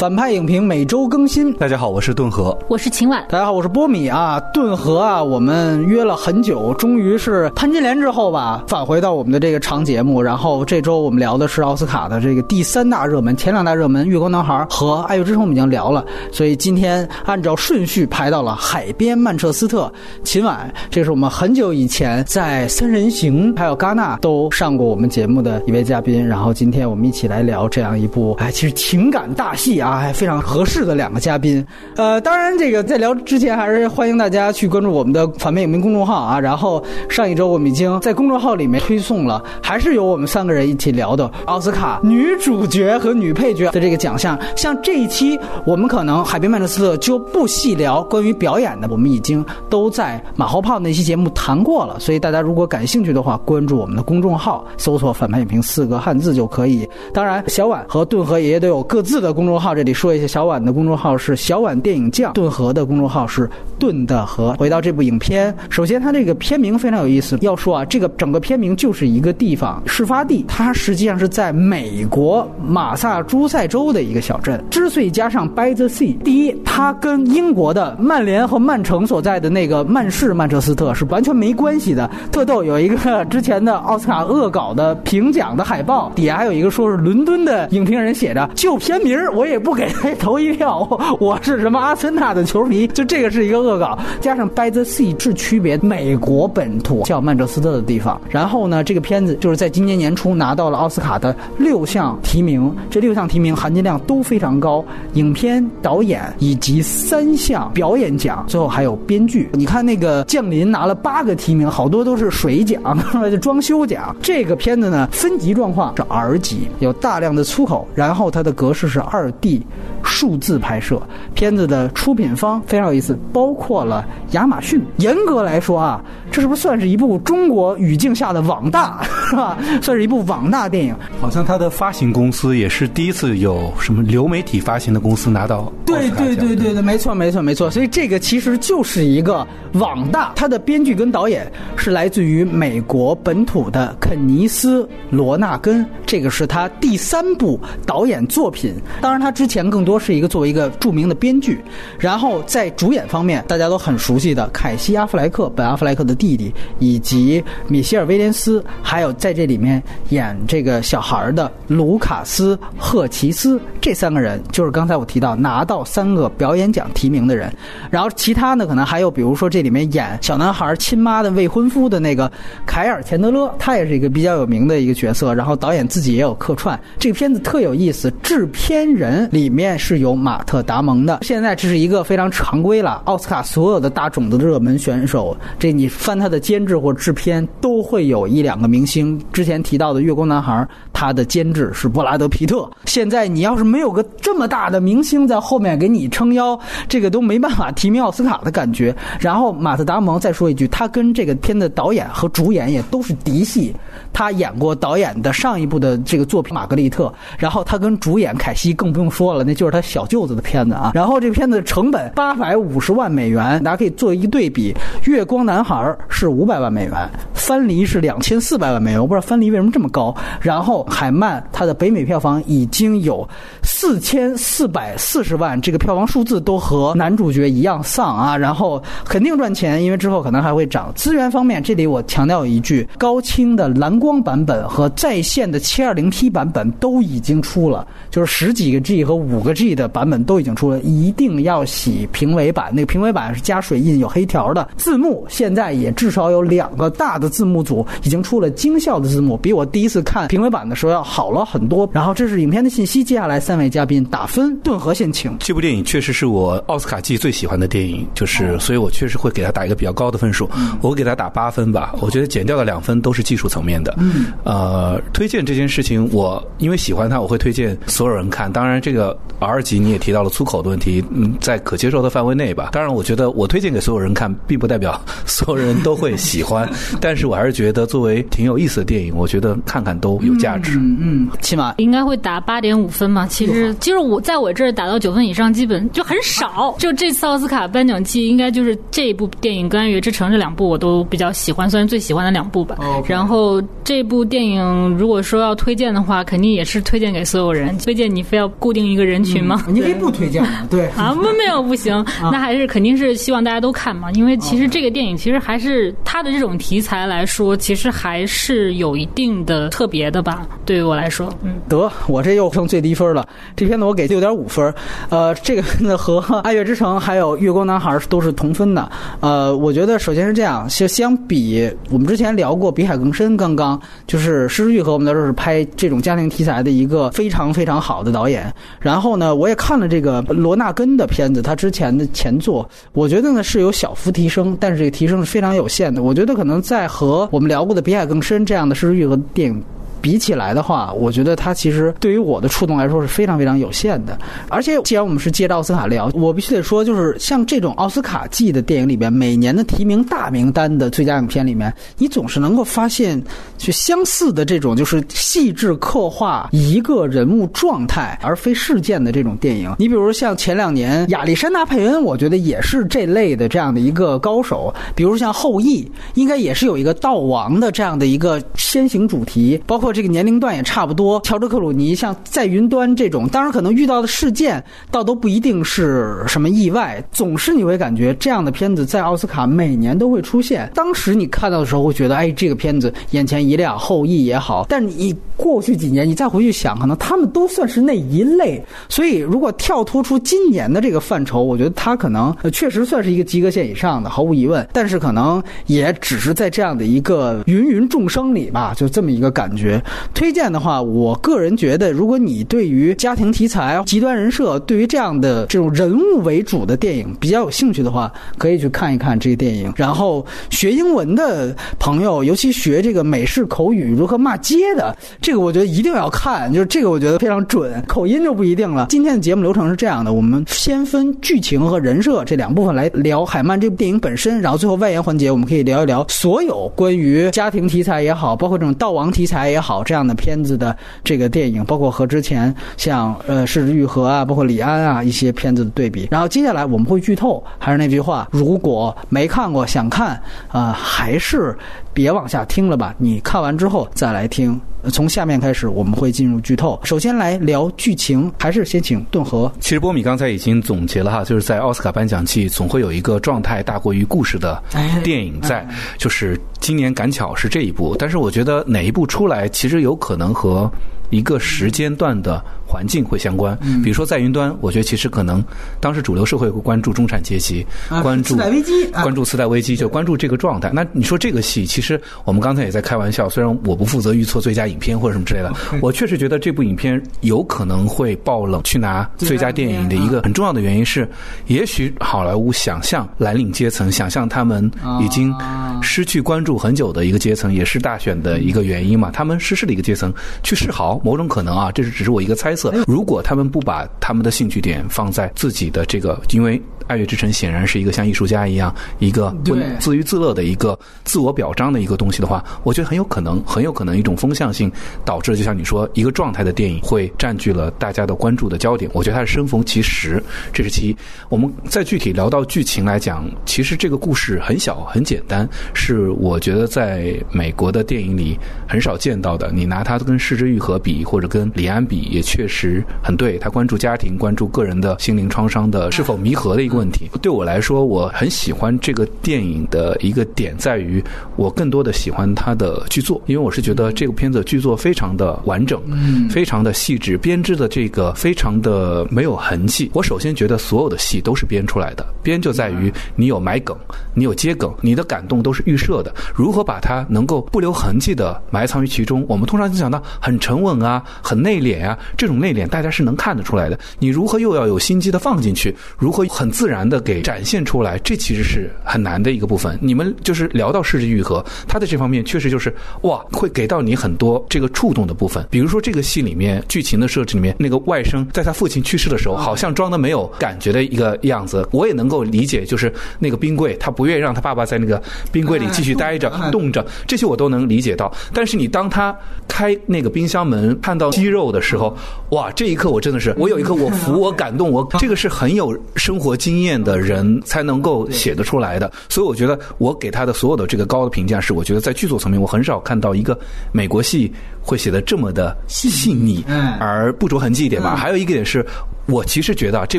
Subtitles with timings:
[0.00, 1.52] 反派影评每周更新。
[1.52, 3.22] 大家好，我是顿河，我是秦晚。
[3.28, 4.40] 大家好，我是波米啊。
[4.50, 10.22] 顿河啊，我们约了很久，终于是潘金莲之后吧，返回到我们的这个长节目。
[10.22, 19.84] 然后这周我们聊的是奥斯卡的这个第三大热门，前两大热门《月光男孩》和《爱乐之城》我们已经聊了，所以今天按照顺序排到了《海边曼彻斯特》。
[20.24, 26.26] 秦晚，这是我们很久以前在《三人行》还有戛纳都上过我们节目的一位嘉宾。
[26.26, 29.89] 然后今天我们一起来聊这样一部，哎，其实情感大戏啊。
[29.90, 36.38] 啊，还非常合适的两个嘉宾，呃，当然这个在聊之前，还是欢迎大家去关注我们的反面影评公众号啊。
[36.38, 44.38] 然后上一周我们已经在公众号里面推送了，还是由我们三个人一起聊的奥斯卡女主角和女配角的这个奖项。
[44.54, 51.98] 像这一期我们可能海边曼彻斯特就不细聊关于表演的，我们已经都在马后炮那期节目谈过了。
[51.98, 56.88] 所以大家如果感兴趣的话，关注我们的公众号，搜索“反派影评”四个汉字就可以。
[57.12, 59.79] 当然，小婉和顿河爷爷都有各自的公众号。
[59.80, 64.52] 这里说一下，小婉的公众号是小婉电影酱，顿河的公众号是顿的河。
[64.58, 67.38] 回到这部影片，首先它这个片名非常有意思。
[67.40, 74.62] 要说啊，这个整个片名就是一个地方事发地，它实际上是在美国马萨诸塞州的一个小镇。
[74.68, 82.10] 之所以加上 By the Sea，第一，它跟英国的曼联和曼城所在的那个曼市曼彻斯特是完全没关系的。
[82.30, 89.69] 特逗，有一个之前的奥斯卡恶搞的评奖的海报，底下还有一个说是伦敦的影评人写着，就片名我也不。
[89.70, 90.80] 不给他投一票，
[91.20, 92.88] 我是什么阿森纳的球迷？
[92.88, 98.20] 就这个是一个恶搞，加上 By the Sea 是区别美国本土叫曼彻斯特的地方。
[98.28, 109.48] 然后呢，这个片子就是在今年年初拿到了奥斯卡的六项提名，这六项提名含金量都非常高，影片、导演以及三项表演奖，最后还有编剧。
[109.52, 112.82] 你看那个降临拿了八个提名，好多都是水奖，
[113.30, 114.16] 就装修奖。
[114.20, 119.59] 这个片子呢，分级状况是 R 级，有大量的粗口，然后它的格式是二 D。
[120.02, 121.00] 数字拍摄
[121.34, 124.80] 片子的出品方非常有意思，包括了亚马逊。
[124.96, 129.56] 严格来说啊，这是不是算是一部中国语境下的网大， 是吧？
[129.80, 130.94] 算是一部网大电影。
[131.20, 135.72] 好像它的发行公司也是第一次有什么流媒体发行的公司拿到。
[135.86, 137.70] 对对对对对，没错没错没错。
[137.70, 140.32] 所以这个其实就是一个网大。
[140.36, 148.74] 它的编剧跟导演是来自于美国本土的肯尼斯·罗纳根，这个是他第三部导演作品。
[149.00, 151.60] 当然，他之前更多是一个作为一个著名的编剧，
[151.98, 167.52] 然后在主演方面，大家都很熟悉的凯西·阿弗莱克，本·阿弗莱克的弟弟，以及米歇尔·威廉斯，还有在这里面演这个小孩的卢卡斯·赫奇斯，这三个人就是刚才我提到拿到三个表演奖提名的人。
[167.90, 172.30] 然后其他呢，可能还有比如说这里面演小男孩亲妈的未婚夫的那个
[172.64, 175.34] 凯尔·钱德勒，他也是一个比较有名的一个角色。
[175.34, 176.78] 然后导演自己也有客串。
[176.98, 179.50] 这个片子特有意思，制片人里。
[179.50, 181.18] 面是有马特·达蒙的。
[181.22, 189.20] 现在这是一个非常常规了，奥斯卡所有的大种子的热门选手，这你翻他的监制或制片，都会有一两个明星。
[189.32, 190.52] 之前提到的《月光男孩》，
[190.92, 192.70] 他的监制是布拉德·皮特。
[192.84, 196.58] 现在你要是没有个这么大的明星在后面给你撑腰，
[196.88, 198.94] 这个都没办法提名奥斯卡的感觉。
[199.18, 203.74] 然后马特·达蒙再说一句，他跟这个片的导演和主演也都是嫡系，
[204.12, 207.06] 他演过导演的上一部的这个作品《玛格丽特》，
[207.36, 209.19] 然后他跟主演凯西更不用说。
[209.20, 210.92] 说了，那就是他小舅子的片子啊。
[210.94, 214.72] 然后这片子成本八百五十万美元，大家可以做一对比。
[215.10, 215.76] 《月光男孩》
[216.08, 216.92] 是五百万美元，
[217.34, 218.98] 《藩篱》是两千四百万美元。
[218.98, 220.16] 我不知道《藩篱》为什么这么高。
[220.40, 223.28] 然后《海曼》他的北美票房已经有
[223.62, 228.34] 四千四百四十万，这个票房数字都和男主角一样丧啊。
[228.34, 230.90] 然后肯定赚钱，因为之后可能还会涨。
[230.94, 239.09] 资源方面，这里我强调一句：高清的蓝光版本和在线的七二零 P 版本都已经出了，就是十几个 G 和。
[239.14, 242.70] 五个 G 的版本都已经出了，一定要洗评委版。
[242.72, 244.68] 那个评委版是加水印有黑条的。
[244.76, 251.88] 字幕现在也至少有两个大的字幕组已经出了精效的字幕，比我第一次看评委版的时候要好了很多。
[251.92, 255.36] 然后这是影片的信息，接下来三位嘉宾打分，顿河先请。
[255.38, 260.48] 这部电影确实是我奥斯卡季最喜欢的电影，就是所以我确实会给他打一个比较高的分数，
[260.80, 261.94] 我给他打八分吧。
[262.00, 263.94] 我觉得减掉的两分都是技术层面的。
[263.98, 268.50] 嗯，呃，推荐这件事情，我因为喜欢他，我会推荐所有人看。
[268.52, 268.99] 当然这个。
[269.38, 272.70] R 级你也提到了粗口的问题，嗯，在可接受的范围内吧。
[272.72, 276.68] 当然，我觉得我推荐给所有人看，并不代表 所有人都会喜欢。
[277.00, 280.78] 但是我还是觉得作为挺有意思的电影，我觉得看看都有价值。
[280.78, 283.26] 嗯嗯，起码应该会打八点五分嘛。
[283.26, 286.74] 其实是就是我在我这儿打到九分以上，基本就很少。
[286.78, 292.76] 就这次奥斯卡颁奖季，应该就是这一部电影跟《爱乐之城》这两部我都比较喜欢，算是最喜欢的两部吧。
[293.06, 297.76] 然后这部电影如果说要推荐的话，肯定也是推荐给所有人。
[297.78, 299.64] 推荐你非要固定一个人群吗？
[299.68, 304.10] 你可以不推荐 对啊，没没有不行，那还是肯定是希望大家都看嘛。
[304.12, 310.46] 因为其实这个电影其实还是它的这种题材来说，其实还是有一定的特别的吧。
[310.64, 313.26] 对于我来说，嗯，得我这又剩最低分了。
[313.56, 314.72] 这片子我给六点五分，
[315.08, 318.90] 呃，这个片子和《爱乐之城》还有《月光男孩》都是同分的。
[319.20, 328.52] 呃，我觉得首先是这样，就相比我们之前聊过《比海更深》，刚刚就是施之玉和我们在这是拍这种家庭题材的一个非常非常好的导演。
[328.80, 336.02] 然后呢，我也看了这个罗纳根的片子，他之前的前作，我觉得呢是有小幅提升，但是这个提升是非常有限的。
[336.02, 339.62] 我觉得可能在和我们聊过的《比海更深》这样的施之玉和电影。
[340.00, 344.18] 比起来的话，我觉得它其实对于我的触动来说是非常非常有限的。
[344.48, 353.22] 而且，既然我们是借着奥斯卡聊，我必须得说，就是像这种奥斯卡季的电影里边，每年的提名大名单的最佳影片里面，你总是能够发现
[353.58, 359.74] 去相似的这种，就是细致刻画一个人物状态而非事件的这种电影。
[359.78, 364.74] 你比如像前两年亚历山大·佩恩，我觉得也是这类的这样的一个高手。
[364.94, 369.89] 比如像《后羿》，应该也是有一个悼亡的这样的一个先行主题，包括。
[369.92, 371.20] 这个年龄段也差不多。
[371.22, 377.02] 乔治克鲁尼像在云端这种，当然可能遇到的事件倒都不一定是什么意外。
[377.12, 380.70] 总是你会感觉这样的片子在奥斯卡每年都会出现。
[380.74, 384.66] 当时你看到的时候会觉得，哎，这个片子眼前一亮，后羿也好。
[384.68, 388.62] 但你过去几年你再回去想，可能他们都算是那一类。
[388.88, 394.66] 所以如果跳脱出今年的这个范畴，我觉得他可能确实算是一个及格线以上的，毫无疑问。
[394.72, 399.79] 但是可能也只是在这样的一个芸芸众生里吧，就这么一个感觉。
[400.14, 409.72] 推荐的话，我个人觉得，如果你对于家庭题材、极端人设，对于这样的这种人物为主的电影比较有兴趣的话，可以去看一看这个电影。
[409.76, 416.52] 然后学英文的朋友，尤其学这个美式口语如何骂街的，这个我觉得一定要看。
[416.52, 418.86] 就是这个，我觉得非常准，口音就不一定了。
[418.90, 429.69] 今天的节目流程是这样的：我们先分剧情和人设这两部分来聊海曼这部电影本身，然后最后外延环节，我们可以聊一聊所有关于家庭题材也好，包括这种悼亡题材也好。
[429.70, 436.08] 好这样的片子的这个电影，包括和之前像呃《失之愈合》啊，包括李安啊一些片子的对比。
[436.10, 441.56] 然后接下来我们会剧透，还是那句话，如果没看过想看啊，还是
[441.92, 442.94] 别往下听了吧。
[442.98, 444.60] 你看完之后再来听。
[444.90, 446.80] 从下面开始我们会进入剧透。
[446.84, 449.52] 首先来聊剧情，还是先请顿河。
[449.60, 454.62] 其实波米刚才已经总结了哈，就是在奥斯卡颁奖季总会有一个状态大过于故事的
[455.04, 460.70] 电影在，就是今年赶巧是这一部，但是我觉得哪一部出来，其实有可能和。
[461.10, 465.44] 一个时间段的环境会相关，比如说在云端，我觉得其实可能
[465.80, 467.66] 当时主流社会会关注中产阶级，
[468.02, 470.70] 关注次贷危机，关注次贷危机，就关注这个状态。
[470.72, 475.52] 那你说这个戏，其实我们刚才也在开玩笑，虽然我不负责预测最佳影片或者什么之类的，
[475.82, 481.08] 我确实觉得这部影片有可能会爆冷，去拿最佳电影的一个很重要的原因是，
[481.48, 484.70] 也许好莱坞想象蓝领阶层，想象他们
[485.00, 485.34] 已经
[485.82, 490.14] 失去关注很久的一个阶层，也是大选的一个原因嘛，他们失势的一个阶层
[490.44, 490.99] 去示好。
[491.02, 492.72] 某种可能啊，这是只是我一个猜测。
[492.86, 496.58] 如果他们不把他们的兴趣点放在自己的这个，因为
[496.90, 499.32] 《爱乐之城》显然是一个像艺术家一样一个
[499.78, 504.70] 自娱自乐的一个自我表彰的一个东西的话，我觉得很有可能，很有可能一种风向性
[505.04, 508.90] 导致，就像你说，一个状态的电影会占据了大家的关注的焦点。
[508.92, 510.20] 我觉得它是生逢其时，
[510.52, 510.96] 这是其一。
[511.28, 519.52] 我们再具体聊到剧情来讲，其实这个故事很小很简单，是我觉得在美国的电影里很少见到的。
[519.54, 520.76] 你拿它跟《失之愈合》。
[520.82, 527.10] 比或者跟李安比也确实很对，他关注家庭、关注个人的心灵创伤的是否弥合的一个问题。
[527.20, 531.04] 对我来说，我很喜欢这个电影的一个点在于，
[531.36, 539.90] 我更多的喜欢它的剧作，因为我是觉得这部片子剧作非常的完整，嗯，非常的细致，编织的这个非常的没有痕迹。
[539.92, 543.76] 我首先觉得所有的戏都是编出来的，编就在于你有埋梗，
[544.14, 549.22] 你有接梗，你的感动都是预设的，如何把它能够不留痕迹的埋藏于其中？
[549.28, 550.70] 我们通常就想到很沉稳。
[550.80, 553.76] 啊，很内敛啊，这种内敛大家是能看得出来的。
[553.98, 555.74] 你如何又要有心机的放进去？
[555.98, 559.78] 如何很自然的给展现出来，这其实是很难的一个部分。
[559.80, 565.46] 你们就是聊到失之愈合，他的这方面确实就是哇，会给到你很多这个触动的部分。
[565.50, 578.12] 比如说这个戏里面剧情的设置里面，那个外甥在他父亲去世的时候，好像装的没有感觉的一个样子，我也能够理解，就是那个冰柜，他不愿意让他爸爸在那个冰柜里继续待着、冻着，这些我都能理解到。
[578.32, 579.16] 但是你当他
[579.48, 581.96] 开那个冰箱门看到鸡肉的时候，
[582.30, 588.90] 哇，这一刻我真的是，我有一刻我服，我感动，我这个是很有生活经验的人才能够写得出来的。
[589.08, 593.38] 所以我觉得我给他的所有的这个高的评价是，我觉得在剧作层面，我很少看到一个
[593.72, 596.44] 美国戏会写的这么的细腻，
[596.80, 597.94] 而不着痕迹一点吧。
[597.96, 598.66] 还有一个点是。
[599.10, 599.98] 我其实觉得啊，这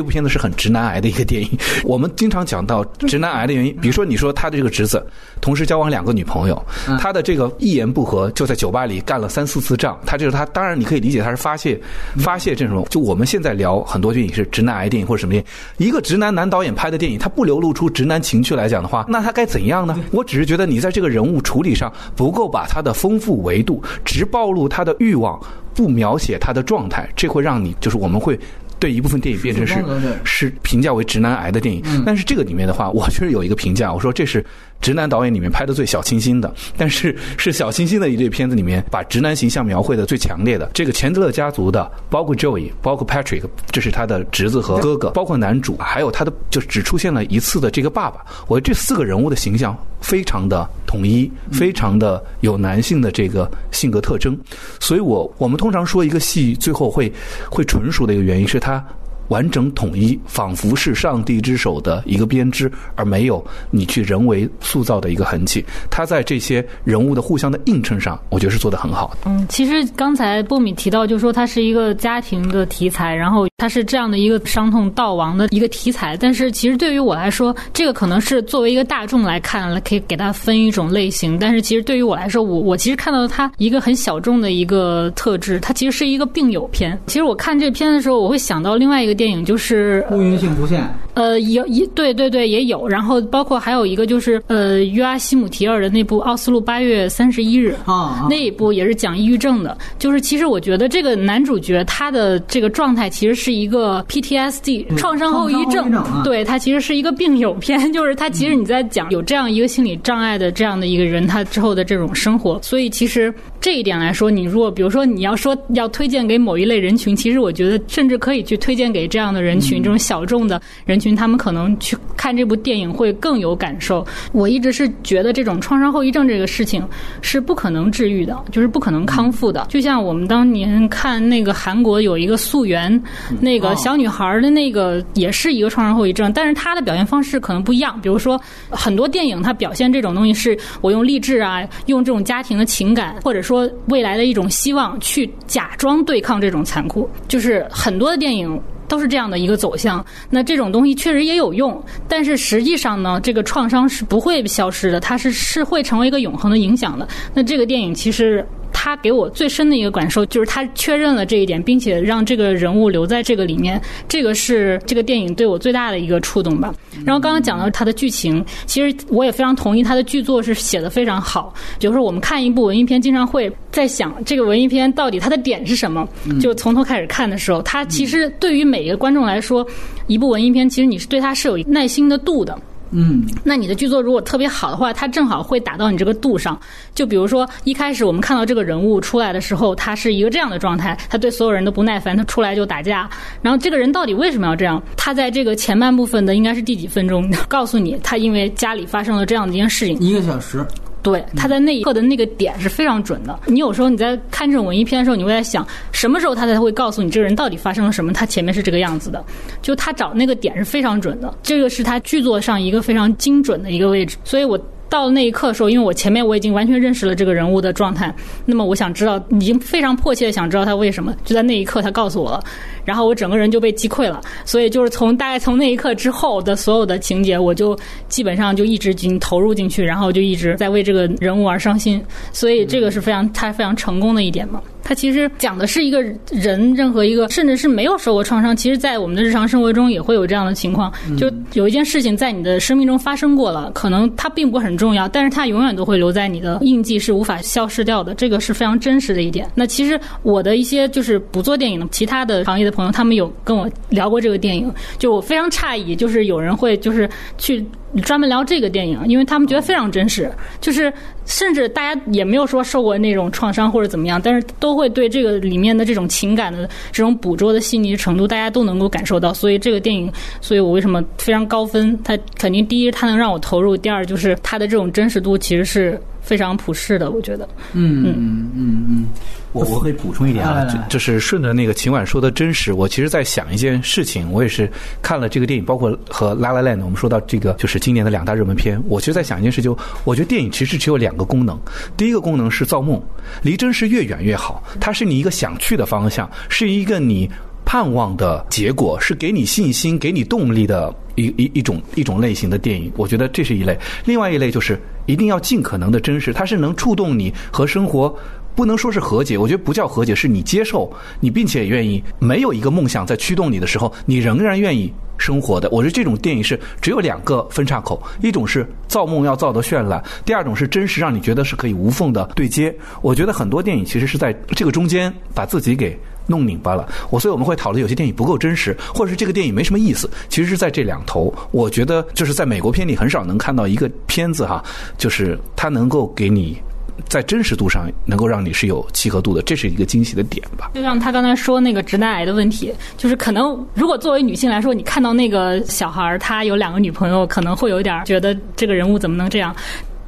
[0.00, 1.48] 部片子是很直男癌的一个电影。
[1.84, 5.04] 我们经常讲到直男癌的原因，比如说你说他的这个侄子
[5.40, 6.60] 同时交往两个女朋友，
[6.98, 10.46] 他的这个一言不合就在酒吧里干了三四次仗，他就是他。
[10.46, 11.80] 当然你可以理解他是发泄
[12.18, 12.86] 发泄这种。
[12.90, 15.44] 就我们现在聊很多电影是直男癌电影或者什么电
[15.78, 19.98] 影，一个直男男导演拍的电影，他不流露出直男情趣来讲的话，那他该怎样呢？
[20.10, 25.40] 我只是觉得你在这个人物处理上不够把他的丰富维度只暴露他的欲望，
[25.74, 28.38] 不描写他的状态，这会让你就是我们会。
[28.82, 29.80] 对一部分电影变成是
[30.24, 34.44] 是评价为直男癌的电影，但是这个里面的话，我确实有一个评价，我说这是。
[34.82, 40.68] 直男导演里面拍的最小清新的，但是 是小清新的一对片子里面，把直男形象描绘的最强烈的。
[40.74, 48.20] 这个钱德勒家族的，包括 Joey，包括 Patrick，这是他的侄子和哥哥，包括男主，还有他的就只出现了一次的这个爸爸。
[48.48, 54.36] 我这四个人物的形象非常的统一，非常的有男性的这个性格特征。
[54.80, 57.10] 所以我我们通常说一个戏最后会
[57.48, 58.84] 会纯熟的一个原因是他。
[59.28, 65.64] 完整统一，仿佛是上帝之手的一个编织，而没有你去人为塑造的一个痕迹。
[65.90, 69.18] 他在这些人物的互相的映衬上，我觉得是做得很好的。
[69.26, 76.16] 嗯，其实刚才波米提到，就说它是一个家庭的题材，然后它是这样的一个伤痛悼亡的一个题材。
[76.16, 81.38] 但是其实对于我来说，这个可能是作为一个大众来看，可以给它分一种类型。
[81.38, 86.98] 但是其实对于我来说，我我其实看到它一个很小众的一个特质，它其实是一个病友片。
[87.06, 89.11] 其实我看这片的时候，我会想到另外一个。
[89.14, 90.82] 电影就是乌云幸福线，
[91.14, 99.76] 呃，有一对对对也有，然后包括还有一个就是呃约阿希姆提尔的那部《奥斯陆八月三十一日》啊，那一部也是讲抑郁症的。
[99.98, 105.92] 就是其实我觉得这个男主角他的这个状态其实是一个 PTSD 创伤后遗症，
[106.24, 112.58] 对他其实是一个病友片，就是他其实你在讲有这样一个心理障碍的这样的一个人，他之后的这种生活。
[112.62, 119.01] 所以其实这一点来说，你如果比如说你要说要推荐给某一类人群，其实我觉得甚至可以去推荐给。
[119.06, 124.06] 这样的人群，这种小众的人群，他们可能去看这部电影会更有感受。
[124.32, 126.86] 我一直是觉得，这种创伤后遗症这个事情
[127.20, 129.66] 是不可能治愈的，就是不可能康复的。
[129.68, 133.02] 就像我们当年看那个韩国有一个素媛，
[133.40, 138.00] 那个小女孩的那个也是一个创伤后遗症，但是她的表现方式可能不一样。
[138.00, 138.40] 比如说，
[138.70, 147.08] 很多电影它表现这种东西，是我用励志啊，用这种家庭的情感，或者说未来的一种希望，去假装对抗这种残酷。
[147.28, 148.60] 就是很多的电影。
[148.92, 157.08] 都是这样的一个走向，那这种东西确实也有用，但是实际上呢，这个创伤是不会消失的，它是是会成为一个永恒的影响的。
[157.32, 158.46] 那这个电影其实。
[158.72, 166.74] 他给我最深的一个感受就是他确认了这一点，并且让这个人物留在这个里面，这个是这个电影对我最大的一个触动吧。
[167.04, 171.52] 然后刚刚讲到他的剧情，其实我也非常同意他的剧作是写的非常好。
[171.78, 176.08] 比如说我们看一部文艺片，经常会在想这个文艺片到底它的点是什么。
[176.40, 179.66] 就从头开始看的时候，它其实对于每一个观众来说，
[180.06, 182.58] 一部文艺片其实你是对它是有耐心的度的。
[182.92, 186.58] 嗯，那你的剧作如果特别好的话，它正好会打到你这个度上。
[186.94, 193.08] 就比如说一开始我们看到这个人物出来的时候，他是一个这样的状态，他对所有人都不耐烦，他出来就打架。
[193.40, 194.82] 然后这个人到底为什么要这样？
[194.96, 199.98] 他在这个前半部分的应该是第几分钟 告诉你，他因为家里发生了这样的一件事情。
[199.98, 200.64] 一个小时。
[201.02, 203.36] 对，他在那一刻的那个点是非常准的。
[203.46, 208.12] 你有时候你在看这种文艺片的时候，你会在想，什么时候他才会告诉你这个人到底发生了什么？
[208.12, 209.24] 他前面是这个样子的，
[209.60, 211.34] 就他找那个点是非常准的。
[211.42, 214.16] 这个是他剧作上一个非常精准的一个位置。
[214.22, 214.56] 所以我
[214.88, 221.12] 到了那一刻的时候，因为我前面我已经完全认识了这个人物的状态，那么我想知道，已经非常迫切的想知道他为什么。
[221.24, 222.44] 就在那一刻，他告诉我了。
[222.84, 232.02] 然后我整个人就被击溃了，所以就是从大概从那一刻之后的所有的情节，我就基本上就一直进投入进去，然后就一直在为这个人物而伤心。
[232.32, 234.60] 所以这个是非常他非常成功的一点嘛。
[234.84, 248.12] 他其实讲的是一个人，任何一个甚至是没有受过创伤，其实，在我们的日常生活中也会有这样的情况，就有一件事情在你的生命中发生过了，可能它并不很重要，但是它永远都会留在你的印记，是无法消失掉的。
[248.16, 249.48] 这个是非常真实的一点。
[249.54, 257.64] 那其实我的一些就是不做电影的其他的行业的朋友，他们有跟我聊过这个电影，就我非常诧异，就是有人会就是去。
[258.00, 260.30] 专门聊这个电影，因为他们觉得非常真实，
[260.60, 260.92] 就是
[261.26, 269.34] 甚至大家也没有说受过那种创伤或者怎么样，但是都会对这个里面的这种情感的这种捕捉的细腻程度，大家都能够感受到。
[269.34, 271.98] 所以这个电影，所以我为什么非常高分？
[272.02, 277.10] 它肯定第一，它能让我投入；第二，就是它的这种真实度其实是非常普世的。
[277.10, 279.06] 我觉得，嗯嗯嗯嗯。
[279.52, 284.66] 我我可以补充一点啊，就就是顺着那个秦晚说的真实，我其实在想一件事情，我也是
[285.02, 291.58] 看了这个电影，包括和《拉拉 land》，我们说到这个就是今年的两大热门片，我其实在想一件事，就我觉得电影其实只有两个功能，
[291.96, 293.02] 第一个功能是造梦，
[293.42, 297.28] 离真实越远越好，它是你一个想去的方向，是一个你
[297.64, 308.14] 盼望的结果，是给你信心、给你动力的一一一种一种类型的电影，我觉得这是一类，另外一类就是一定要尽可能的真实，它是能触动你和生活。
[308.54, 315.68] 不能说是和解，我觉得不叫和解，是你接受，你并且愿意没有一个梦想在驱动你的时候，你仍然愿意生活的。
[315.70, 322.74] 我觉得这种电影是只有两个分岔口，一种是造梦要造得绚烂，第二种是真实让你觉得是可以无缝的对接。
[323.00, 326.88] 我觉得很多电影其实是在这个中间把自己给弄拧巴了。
[327.10, 331.32] 我所以我们会讨论有些电影不够真实，或者是这个电影没什么意思，其实是在这两头。
[331.52, 334.62] 我觉得就是在美国片里很少能看到一个片子哈，
[334.98, 336.58] 就是它能够给你。
[337.08, 340.70] 在真实度上能够让你是有契合度的，这是一个惊喜的点吧。
[340.74, 349.54] 就像他刚才说那个直男癌的问题，就是可能如果作为女性来说，你看到那个小孩儿他有两个女朋友，可能会有点觉得这个人物怎么能这样。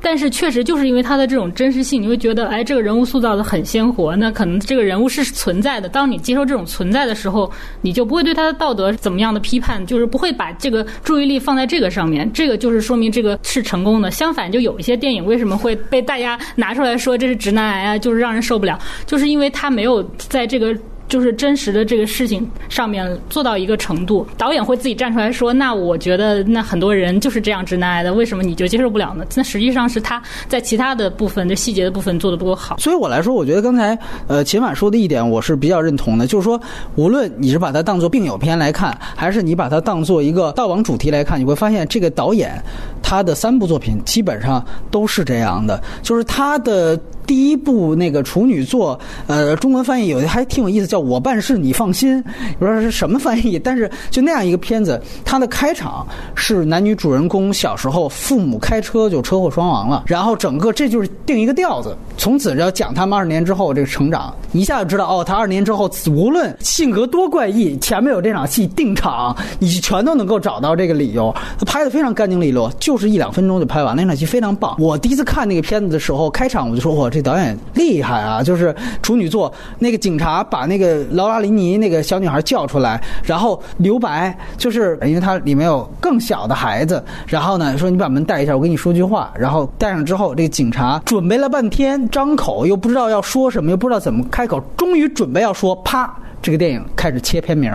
[0.04, 4.14] 但是确实就是因为他的这种真实性，你会觉得，哎，这个人物塑造的很鲜活。
[4.16, 5.88] 那可能这个人物是存在的。
[5.88, 12.30] 当你接受这种存在的时候，你就不会对他的道德怎么样的批判，就是不会把这个注意力放在这个上面。
[12.34, 14.11] 这个就是说明这个是成功的。
[14.11, 20.76] 相反，就有一些电影为什么会被大家拿出来说这是直男癌啊，就是让人受不了，就是因为他没有在这个。
[21.14, 32.76] 就是真实的这个事情上面做到一个程度，导演会自己站出来说：“那我觉得那很多人就是这样直男癌的，为什么你就接受不了呢？”那实际上是他在其他的部分的细节的部分做的不够好。
[32.78, 36.61] 所以我来说，我觉得刚才呃秦晚说的一点，我是比较认同的，就是说，
[36.97, 42.61] 无论你是把它当做病友片来看，还是你把它当做一个悼亡主题来看，你会发现这个导演
[43.00, 46.99] 他的三部作品基本上都是这样的，就是他的。
[47.26, 52.23] 第一部那个处女作，呃，中文翻译有的还挺有意思，叫我办事你放心，
[52.59, 74.76] 不知道是什么翻译，但是就那样一个片子，它的开场是男女主人公小时候父母开车就车祸双亡了，然后整个这就是定一个调子，从此要讲他们二十年之后这个成长，一下就知道哦，他二十年之后无论性格多怪异，前面有这场戏定场，你全都能够找到这个理由，他拍的非常干净利落，就是一两分钟就拍完，那场戏非常棒。
[74.78, 77.10] 我第一次看那个片子的时候，开场我就说我。
[77.15, 78.43] 这导演厉害啊！
[78.43, 97.73] 就是处女座那个警察把那个劳拉林尼那个小女孩叫出来，然后留白，就是因为他里面有更小的孩子，然后呢说你把门带一下，我跟你说句话，然后带上之后，这个警察准备了半天，张口又不知道要说什么，又不知道怎么开口，终于准备要说，啪，这个电影开始切片名。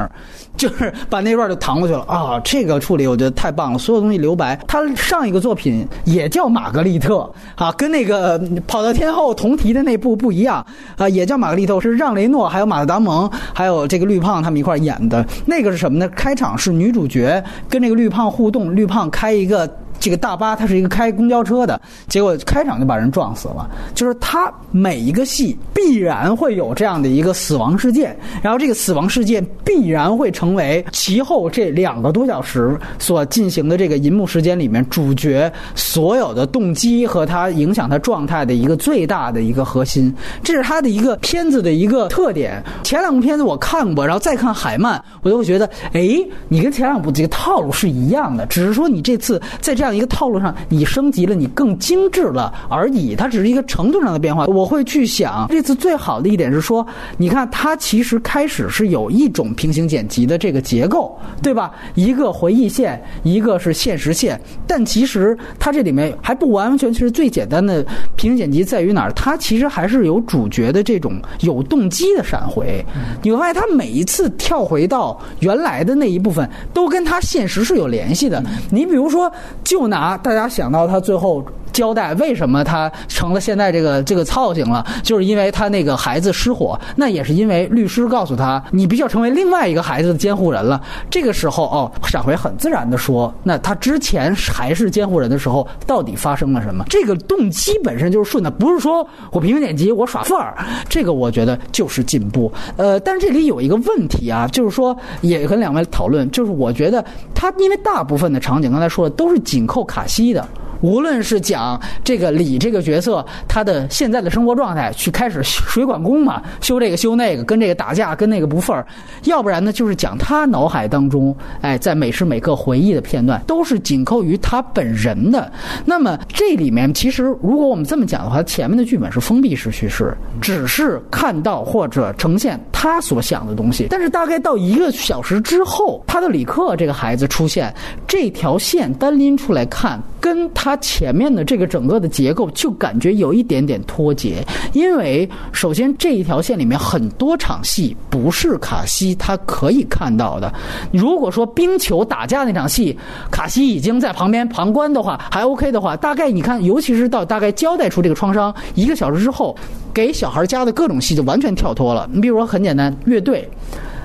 [0.59, 2.37] 就是把那段就搪过去了啊！
[2.43, 4.59] 这个处理我觉得太棒了，所有东西留白。
[4.67, 7.15] 他上一个作品也叫《玛格丽特》
[7.55, 10.63] 啊，跟那个《跑到天后》同题的那部不一样
[10.97, 15.25] 啊，也叫《玛格丽特》，是让雷诺还有马特达蒙还有这个绿胖他们一块演的。
[15.45, 16.09] 那个是什么呢？
[16.09, 19.65] 开场是女主角跟那个绿胖互动，绿胖开一个。
[19.99, 23.69] 这个大巴它是一个开公交车的，结果开场就把人撞死了。
[23.93, 40.13] 就是他每一个戏必然会有这样的一个死亡事件，然后这个死亡事件必然会成为其后这两个多小时所进行的这个银幕时间里面主角所有的动机和他影响他状态的一个最大的一个核心。
[40.43, 42.63] 这是他的一个片子的一个特点。
[42.83, 49.88] 前两部片子我看过，然后再看海曼，我就会觉得，哎，你跟前两部这个套路是一样的，只是说你这次在这样。
[49.95, 53.15] 一个套路上，你升级了，你更精致了而已。
[53.15, 54.45] 它只是一个程度上的变化。
[54.45, 56.86] 我会去想，这次最好的一点是说，
[57.17, 61.71] 你看它其实开始是有一种平行剪辑的这个结构，对吧？
[61.95, 64.39] 一个回忆线，一个是现实线。
[64.67, 67.84] 但其实它这里面还不完完全全是最简单的
[68.15, 69.12] 平行剪辑，在于哪儿？
[69.13, 72.84] 它其实还是有主角的这种有动机的闪回。
[73.23, 78.43] 你会发现，它每一次跳回到原来的那一部分，都跟它现实是有联系的。
[78.69, 79.32] 你比如说，
[79.63, 90.82] 就不拿大家想到他最后交代为什么他成了现在这个这个操型了，就是因为他那个孩子失火，那也是因为律师告诉他，你必须要成为另外一个孩子的监护人了。
[91.10, 96.84] 这个时候，哦，闪回很自然的说，那他之前还是监护人的时候，到底发生了什么？
[96.89, 102.51] 这个动机本身就是顺的，不是说我平平点击，我耍范儿，这个我觉得就是进步。
[102.77, 107.03] 呃，但是这里有一个问题啊，就是说也跟两位讨论，就是我觉得
[107.34, 110.47] 他因为大部分的场景刚才说的都是紧扣卡西的。
[110.81, 118.85] 无论是讲这个李这个角色他的现在的生活状态，去开始水管工嘛，修这个修那个，跟这个打架，跟那个不忿儿；
[119.23, 125.51] 要不然呢，就是讲他脑海当中，哎，在每时每刻回忆的片段，都是紧扣于他本人的。
[125.85, 133.87] 那么这里面其实，如果我们这么讲的话，前面的剧本是封闭式叙事，只是看到或者呈现他所想的东西。
[133.89, 137.73] 但是大概到一个小时之后，他的李克这个孩子出现，
[138.07, 140.79] 这条线单拎出来看，跟他。
[140.82, 150.51] 前面的这个整个的结构就感觉有一点点脱节，因为首先这一条线里面很多场戏不是卡西他可以看到的。
[150.91, 152.97] 如果说冰球打架那场戏，
[153.29, 159.55] 卡西已经在旁边旁观的话，还 OK 的话，大概你看，尤其是到大概交代出这个创伤一个小时之后，
[159.93, 162.10] 给小孩加的各种戏就完全跳脱了。
[162.12, 163.47] 你比如说很简单，乐队。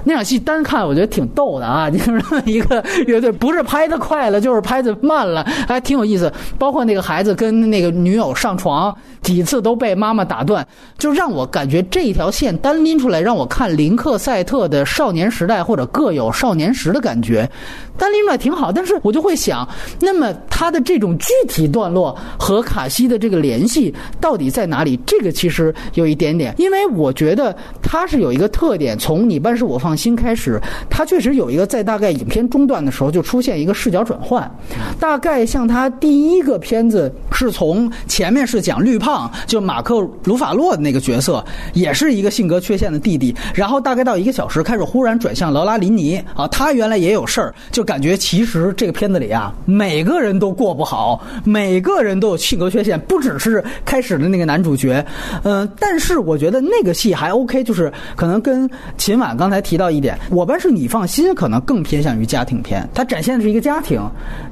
[0.04, 6.32] 那场戏单看我觉得挺逗的啊， 就是一个乐队不是拍的快了，就是拍的慢了，还挺有意思。
[6.58, 10.66] 包括那个孩子跟那个女友上床几次都被妈妈打断，
[10.98, 17.48] 就让我感觉这一条线单拎出来让我看林克赛特的少年时代或者各有少年时的感觉。
[17.96, 19.66] 单拎出来挺好，但是我就会想，
[20.00, 24.98] 那么他的这种具体段落和卡西的这个联系到底在哪里？
[25.06, 34.50] 这个其实有一点点，因为我觉得他是有一个特点，从你办事我放新开始，他确实有一个在大概影片中段的时候就出现一个视角转换，
[34.98, 47.84] 大概像他第一个片子是从前面是讲绿胖，就马克鲁法洛的那个角色，也是一个性格缺陷的弟弟，然后大概到一个小时开始忽然转向劳拉林尼啊，他原来也有事儿就。
[47.84, 55.04] 感觉其实这个片子里啊，每个人都过不好，每个人都有性格缺陷，不只是开始的那个男主角。
[55.42, 64.00] 嗯，但是我觉得那个戏还 OK，就是可能跟秦晚刚才提到到一点，我班是你放心，可能更偏向于家庭片，它展现的是一个家庭。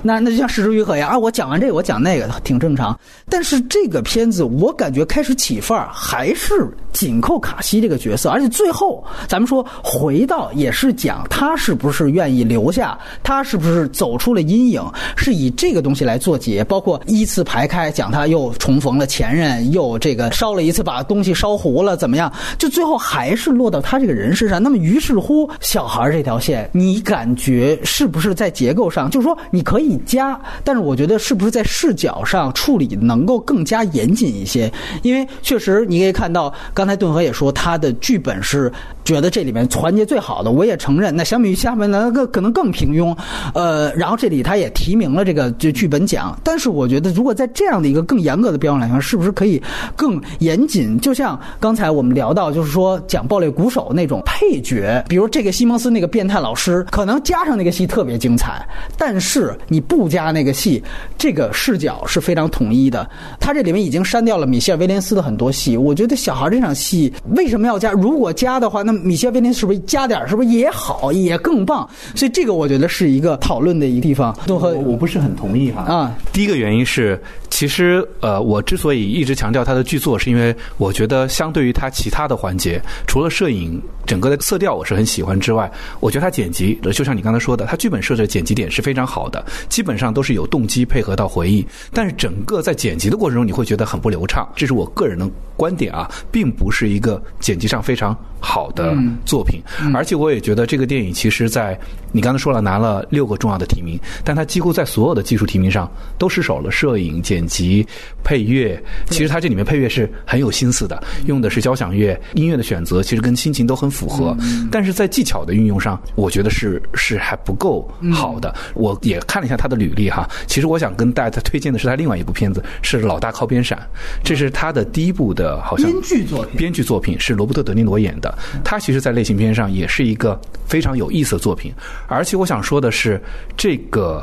[0.03, 2.99] 那那就像《失之愈合》一样啊，我讲完这个，我讲那个，挺正常。
[3.31, 12.99] 但是这个片子我感觉开始起范儿，还是紧扣卡西这个角色，而且最后咱们说回到也是讲他是不是愿意留下。
[13.23, 14.83] 他是不是走出了阴影？
[15.17, 22.31] 是以这个东西来做结，包括依次排开，讲他又重逢了前任，又这个烧了一次，把东西烧糊了，怎么样？
[22.59, 24.63] 就最后还是落到他这个人身上。
[24.63, 34.71] 那么于是乎，小孩这条线，你感觉是不是在结构上，就是说你可以加，但是我觉得是不是在视角上处理能够更加严谨一些？
[35.03, 38.71] 因为确实你可以看到，刚才顿河也说他的剧本是
[39.05, 41.15] 觉得这里面环节最好的，我也承认。
[41.15, 43.17] 那相比于下面那个可能更平庸。
[43.55, 49.63] 呃，然后这里他也提名了这个就剧本奖，但是我觉得如果在这样的一个更严格的标准来看，是不是可以
[49.95, 50.99] 更严谨？
[51.01, 60.83] 就像刚才我们聊到，就是说讲爆裂鼓手那种配角，比如这个西蒙斯那个变态老师，可能加上那个戏特别精彩，但是你不加那个戏，
[61.19, 63.07] 这个视角是非常统一的。
[63.39, 67.93] 他这里面已经删掉了米歇尔威廉斯的很多戏，我觉得小孩这场戏为什么要加？
[67.93, 71.87] 如果加的话，那米歇尔威廉斯是不是加点是不是也好，也更棒？
[72.15, 73.03] 所以这个我觉得是。
[73.03, 76.15] 是一个讨论的一个地方，我我不是很同意哈啊。
[76.33, 77.21] 第一个原因是，
[77.51, 98.95] 其实呃，我之所以一直强调他的剧作，是因为我觉得相对于他其他的环节，除了摄影整个的色调我是很喜欢之外，我觉得它剪辑，就像你刚才说的，它剧本设置剪辑点是非常好的，基本上都是有动机配合到回忆，但是整个在剪辑的过程中，你会觉得很不流畅，这是我个人的观点啊，并不是一个剪辑上非常好的
[99.25, 99.63] 作品，
[99.95, 101.79] 而且我也觉得这个电影其实，在
[102.11, 102.93] 你刚才说了拿了。
[102.93, 106.71] 呃，六个重要的提名，但它几乎在所有的技术提名上都失手了。
[106.71, 107.87] 摄影、剪辑、
[108.23, 112.21] 配乐，其实它这里面配乐是很有心思的，用的是交响乐。
[112.35, 114.37] 音乐的选择其实跟心情都很符合，
[114.71, 118.55] 但是在技巧的运用上，我觉得是是还不够好的。
[118.75, 123.79] 我也看了一下他的履历哈，其实我想跟大家推荐的是他另外一部片子，是《老大靠边闪》，
[124.23, 128.37] 这是他的第一部的，好像编剧作品，编剧作品是罗伯特·德尼罗演的。
[128.63, 131.73] 他其实，在类型片上也是一个非常有意思的作品，
[132.07, 132.83] 而且我想说。
[132.83, 133.23] 的是
[133.57, 134.21] 这个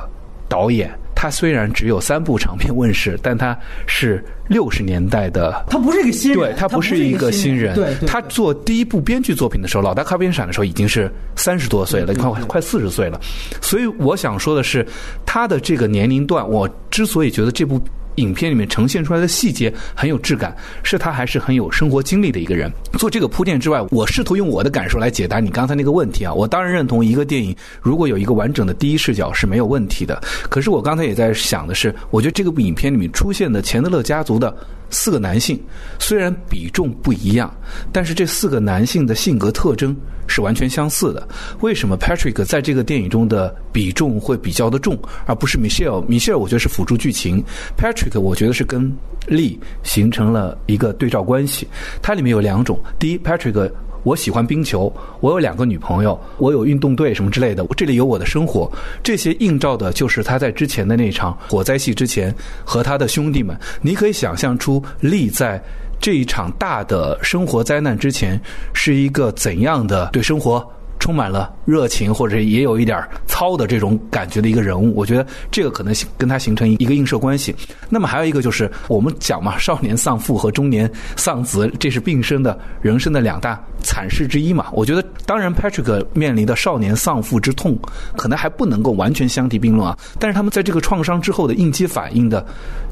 [0.50, 3.54] 导演，他虽然只有三部长片问世，但他
[3.88, 7.76] 是六十年代的，他不是一个新人，对他不是一个新人。
[7.76, 13.20] 对，他做第一部编剧作品的时候，《老大靠边闪》的时候已经是三十多岁了，快快四十岁了。
[13.62, 14.88] 所以我想说的是，
[15.26, 17.82] 他的这个年龄段，我之所以觉得这部。
[18.20, 22.72] 影片里面呈现出来的细节很有质感，是他还是很有生活经历的一个人。
[22.98, 26.34] 做这个铺垫之外，我试图用我的感受来解答你刚才那个问题啊。
[26.34, 30.22] 我当然认同一个电影如果有一个完整的第一视角是没有问题的。
[30.50, 34.56] 可是我刚才也在想的是，我觉得这个部影片里面出现的钱德勒家族的
[34.90, 35.60] 四个男性，
[36.00, 37.54] 虽然比重不一样，
[37.92, 39.96] 但是这四个男性的性格特征
[40.28, 41.28] 是完全相似的。
[41.62, 47.44] 为什么 Patrick 在这个电影中的比重会比较的重，而不是 Michelle？Michelle 我觉得是辅助剧情
[47.78, 48.92] ，Patrick 我觉得是跟
[49.28, 51.68] Lee 形成了一个对照关系。
[52.02, 53.72] 它里面有两种，第一，Patrick。
[54.04, 58.72] 我喜欢冰球，我有两个女朋友，我有运动队什么之类的，我这里有我的生活。
[59.04, 62.34] 这些映照的就是他在之前的那场火灾戏之前
[62.64, 63.58] 和他的兄弟们。
[63.82, 65.62] 你可以想象出利在
[66.00, 68.40] 这一场大的生活灾难之前
[68.74, 70.66] 是一个怎样的对生活。
[71.00, 77.56] 充满了热情，或者也有一点糙的这种感觉的一个人物，我觉得这个可能跟他形成一个映射关系。
[77.90, 84.68] 那么还有一个就是我们讲嘛，少年丧父和中年丧子，这是并生的人生的两大惨事之一嘛。
[84.74, 87.78] 我觉得，当然 Patrick 面临的少年丧父之痛，
[88.18, 89.98] 可能还不能够完全相提并论啊。
[90.20, 92.46] 但是他们在这个创伤之后的应激反应的，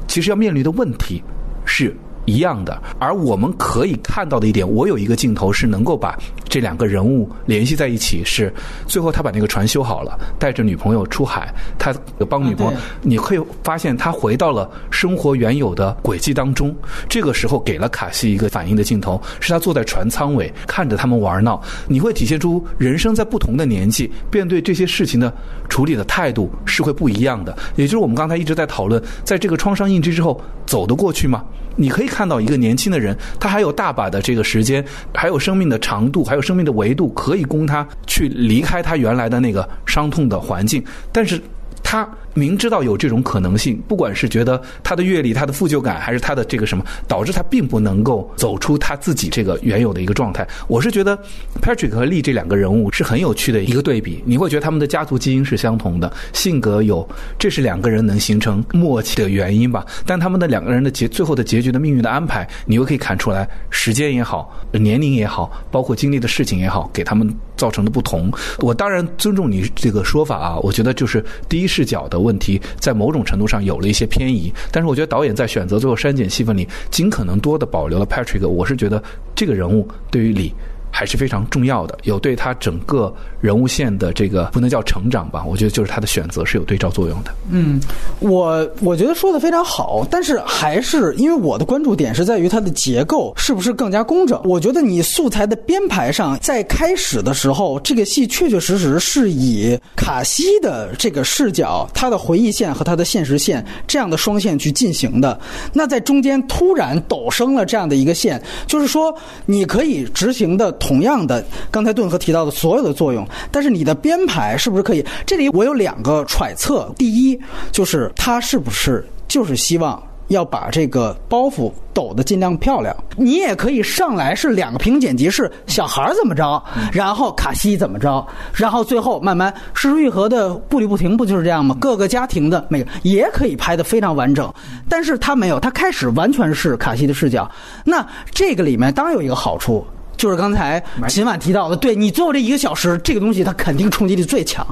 [0.06, 1.22] 其实要面临的问题
[1.64, 1.94] 是。
[2.28, 6.14] 一样的，而我们可以看到的一点，我有一个镜头是能够把
[6.46, 8.52] 这两个人物联系在一起，是
[8.86, 11.94] 最后他把那个船修好了，带着女朋友出海，他
[12.28, 16.74] 帮女朋友，你会发现他回到了生活原有的轨迹当中。
[17.08, 25.32] 这个时候给了卡西一个反应的镜头，是他坐在船舱尾看着他们玩闹，你会体现出人生在不同的年纪，面对这些事情的
[25.68, 27.56] 处理的态度是会不一样的。
[27.76, 31.42] 也就是我们刚才一直在讨论，在这个创伤印记之后走得过去吗？
[31.78, 41.40] 你可以看到一个年轻的人，他还有大把的这个时间，还有生命的长度，还有生命的维度，可以供他去离开他原来的那个伤痛的环境，但是
[41.88, 42.06] 他。
[42.34, 50.46] 明知道有这种可能性，不管是觉得他的阅历、他的负疚感，还是他的这个什么，导致他并不能够走出他自己这个原有的一个状态。
[50.68, 51.18] 我是觉得
[51.60, 54.22] Patrick 和利这两个人物是很有趣的一个对比。
[54.24, 57.08] 你会觉得他们的家族基因是相同的，性格有，
[57.40, 59.84] 这是两个人能形成默契的原因吧？
[60.06, 68.32] 但他们的两个人的结最后的结局的命运的安排，你又可以看出来，时间也好，年龄也好，包括经历的事情也好，给他们造成的不同。
[68.60, 72.18] 我当然尊重你这个说法啊，我觉得就是第一视角的。
[72.28, 78.46] 问题在某种程度上有了一些偏移，但是我觉得导演在选择最后删减戏份里，尽可能多的保留了 Patrick。
[78.46, 79.02] 我是觉得
[79.34, 80.52] 这个人物对于李。
[80.98, 87.32] 还是非常重要的，有对他整个人物线的这个不能叫成长吧，我觉得就是他的选择是有对照作用的。
[87.52, 87.80] 嗯，
[88.18, 94.40] 我我觉得说的非常好，但是还是因为我的关注点是在于它的结构是不是更加工整。
[94.42, 105.38] 我觉得你素材的编排上，在开始的时候，这个戏确确实实是以卡西的这个视角，他的回忆线和他的现实线这样的双线去进行的。
[105.72, 110.74] 那在中间突然陡升了这样的一个线，就是说你可以执行的。
[110.88, 115.04] 同样的，刚才顿河提到的所有的作用，但是你的编排是不是可以？
[115.26, 117.38] 这里我有两个揣测：第一，
[117.70, 122.96] 就是他是不是就是希望要把这个包袱抖得尽量漂亮？
[123.18, 131.76] 你也可以上来是两个平剪辑，是小孩怎么着，然后卡西怎么着，然后最后慢慢失之愈合的步履不停，不就是这样吗？
[131.78, 134.50] 各个家庭的每个也可以拍得非常完整，
[134.88, 137.46] 但是他没有，他开始完全是卡西的视角。
[137.84, 139.86] 那这个里面当然有一个好处。
[140.18, 144.66] 就是刚才秦晚提到的，对你最后这一个小时，这个东西它肯定冲击力最强。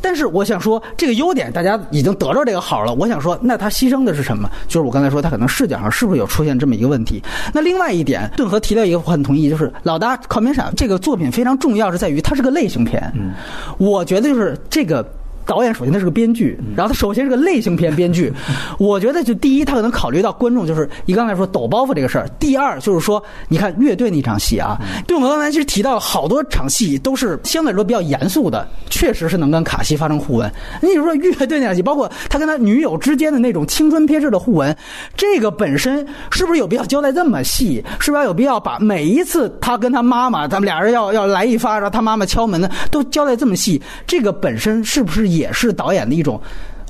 [0.00, 2.94] 但是我想说，这个优点大家已经得着这个好了。
[2.94, 4.48] 我想说，那他牺牲的是什么？
[4.68, 7.20] 就是我刚才说，他可能视角上是不是有出现这么一个问题？
[7.52, 13.02] 那另外一点，顿河提到一个我很同意，就是《老大靠边闪》这个作品非常重要，是在于它是个类型片。
[13.16, 13.32] 嗯
[13.78, 15.04] 我觉得就是这个。
[15.48, 18.30] 导演首先他是个编剧，然后他首先是个类型片编剧。
[18.78, 22.28] 我觉得就第一，他可能考虑到观众，就是你刚才说抖包袱这个事儿。
[22.38, 30.52] 第二就是说，你看乐队那场戏啊，对我们刚才其实提到了好多场戏都是相对来说比较严肃的，确实是能跟卡西发生互文。
[30.82, 34.76] 你比如说乐队那场戏，包括他跟他女友之间的那种青春片式的互文，
[35.16, 37.82] 这个本身是不是有必要交代这么细？
[37.98, 43.80] 是不是有必要把每一次他跟他妈妈，他们俩人要要来一发，然后他妈妈敲门呢，都交代这么细？
[44.06, 45.37] 这个本身是不是？
[45.38, 46.40] 也是导演的一种。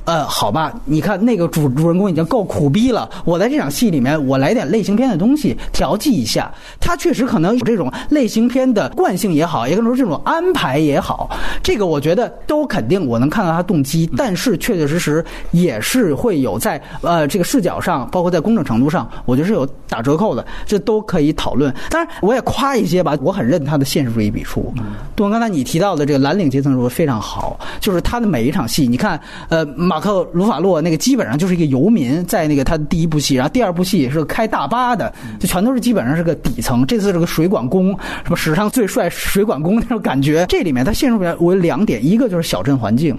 [0.09, 6.51] 呃，好吧，你看那个主主人公已经够苦逼了，我在这场戏里面，我来点类型片的东西调剂一下。
[6.79, 11.29] 他确实可能有这种类型片的惯性也好，也可能说这种安排也好，
[11.61, 21.71] 这个我觉得都肯定我能看到他动机，但是确确实实也是会有在呃这个视角上，包括在工整程度上，我觉得是有打折扣的，这都可以讨论。
[21.91, 24.73] 当然，我也夸一些吧，我很认他的现实主义笔触。
[25.15, 29.98] 杜文，刚才你提到的这个蓝领阶层说非常好，就是他的每一场戏，你看，呃马。
[29.99, 36.87] 马克·鲁法洛那个基本上就是一个游民，在那个他的第一部戏，然后第二部戏是开大巴的，就全都是基本上是个底层。
[36.87, 37.89] 这次是个水管工，
[38.23, 40.45] 什么史上最帅水管工那种感觉。
[40.47, 43.13] 这里面他陷入为两点，一个就是小镇环境，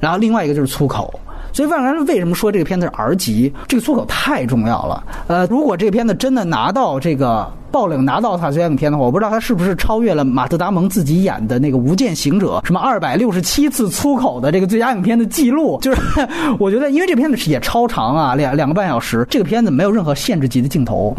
[0.00, 1.14] 然后另外一个就是粗口。
[1.52, 3.52] 所以万人为什么说这个片子是 R 级？
[3.68, 5.04] 这个粗口太重要了。
[5.28, 7.48] 呃，如果这个片子真的拿到这个。
[7.70, 15.78] 爆冷拿到他这样的片的话，我不知道他是不是超越了马特·达蒙自己演的那个《无间行者》什么二百六十七次粗口的这个最佳影片的记录。
[15.80, 16.00] 就是
[16.58, 21.14] 我觉得，因为这片子也超长啊，两两个半小时，这个片子没有任何限制级的镜头，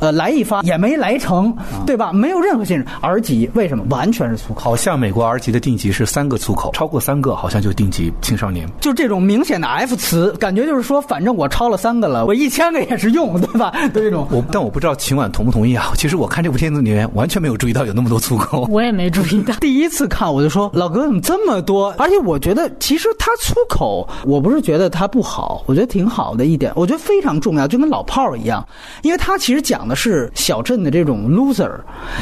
[0.00, 1.54] 呃，来一发也没来成，
[1.86, 2.12] 对吧？
[2.12, 2.86] 没有任何限制。
[3.00, 4.60] R 级为什么完全是粗口？
[4.60, 8.68] 好像美国 R 级的定级是三个粗口，超过三个好像就定级青少年。
[8.80, 13.72] 就这种明显的 F 词，感觉就是说，反正我超了三个了，我一千个也是用，对吧？
[13.94, 14.26] 就这种。
[14.30, 15.89] 我但我不知道秦晚同不同意啊。
[15.96, 16.80] 其实我看这部片子。
[16.80, 19.54] 里面完全没有注意到有那么多粗口， 我也没注意到。
[19.56, 21.94] 第一次看我就说老哥怎么这么多？
[21.98, 28.66] 而且我觉得其实他粗口，我不是觉得他不好，我觉得挺好的一点，我觉得非常重要，就跟老炮儿一样，
[29.02, 31.70] 因为他其实讲的是小镇的这种 loser，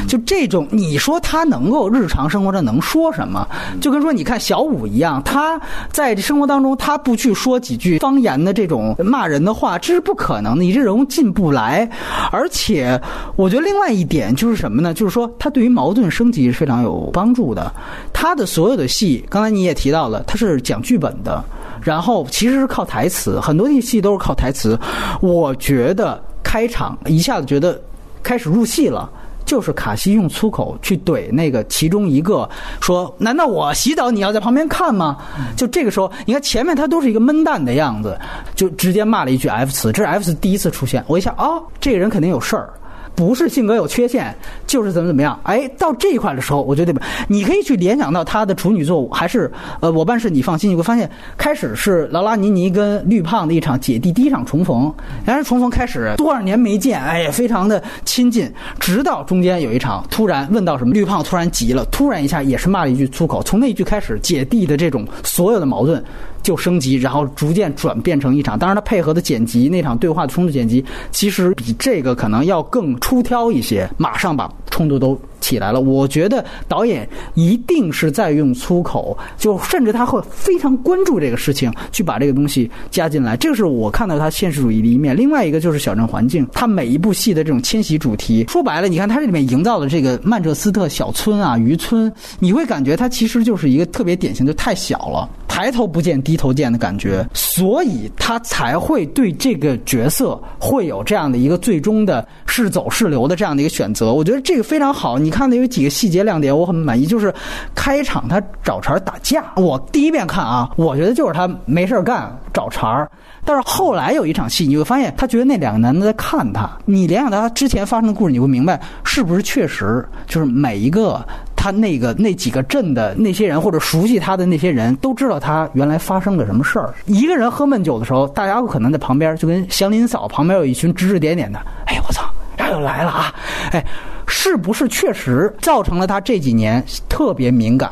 [0.09, 3.47] 就这种你说他能够日常生活中能说什么？
[3.81, 5.61] 就跟说你看小五一样，他
[5.93, 11.89] 在生活当中他不去说几句方言的这种骂人的话，这是不可能的，你这人物进不来。
[12.33, 13.01] 而且
[13.37, 14.49] 我觉得另外一点就。
[14.49, 14.95] 是什么呢？
[14.95, 17.71] 就是说，他对于矛盾升级是非常有帮助的。
[18.15, 21.45] 他的所有的戏，刚才你也提到了，他是讲剧本的，
[21.83, 24.81] 然后其实是靠台词，很多的戏都是靠台词。
[25.21, 27.79] 我觉得开场一下子觉得
[28.23, 29.11] 开始入戏了，
[29.45, 32.49] 就是卡西用粗口去怼那个其中一个，
[32.81, 35.19] 说：“难道我洗澡你要在旁边看吗？”
[35.59, 38.19] 就这个时候，你看前面他都是一个闷蛋的样子，
[38.55, 41.05] 就直接骂了一句 F 词，这是 F 词第一次出现。
[41.07, 42.73] 我一想，哦，这个人肯定有事儿。
[43.19, 44.33] 不是性格有缺陷，
[44.65, 45.37] 就是怎么怎么样。
[45.43, 46.95] 哎，到这一块的时候，我觉得
[47.27, 49.51] 你可以去联想到他的处女作，还是
[49.81, 50.71] 呃，我办事你放心。
[50.71, 58.49] 你会发现，开始是劳拉尼尼跟绿胖的一场姐弟第一场重逢，然而重逢开始多少年没见，哎呀，非常的亲近。
[58.79, 63.43] 直到中间有一场，突然问到什么，绿胖突然急了，突然一下也是骂了一句粗口。
[63.43, 66.01] 从那一句开始，姐弟的这种所有的矛盾。
[66.49, 68.59] 就升级，然后逐渐转变成一场。
[68.59, 73.87] 当然，他配合的剪辑，那场对话的冲突剪辑，其实比这个可能要更出挑一些。
[73.99, 75.21] 马上把冲突都。
[75.41, 83.37] 起来了，我觉得导演一定是在用粗口，就甚至他会非常关注这个事情，去把这个东西加进来。
[83.37, 85.17] 这个是我看到他现实主义的一面。
[85.17, 104.13] 另外一个就是小镇环境，他每一部戏的这种迁徙主题，说白了，你看他这里面营造的这个曼彻斯特小村啊、渔村，你会感觉它其实就是一个特别典型，就太小了，抬头不见低头见的感觉，所以他才会对这个角色会有这样的一个最终的是走是留的这样的一个选择。
[104.13, 105.19] 我觉得这个非常好。
[105.19, 105.29] 你。
[105.39, 107.07] 看的有几个细节亮点，我很满意。
[107.07, 107.33] 就是
[107.75, 113.09] 开场他找茬打架，我第一遍看啊，我觉得就是他没事干找茬
[113.45, 116.69] 但是后来有一场戏，你会发现他觉得那两个男的在看他。
[116.87, 121.25] 你联想到他之前发生的故事，你会明白是不是确实就是每一个
[121.59, 126.95] 他那个那几个镇的那些人或者熟悉他的那些人都知道他原来发生了什么事儿。
[127.07, 131.59] 一个人喝闷酒的时候，大家可能在旁边就跟祥林嫂旁边有一群指指点点的。
[131.87, 133.35] 哎，我操，他又来了啊！
[133.73, 133.85] 哎。
[134.31, 137.91] 是不是确实造成了他这几年特别敏感？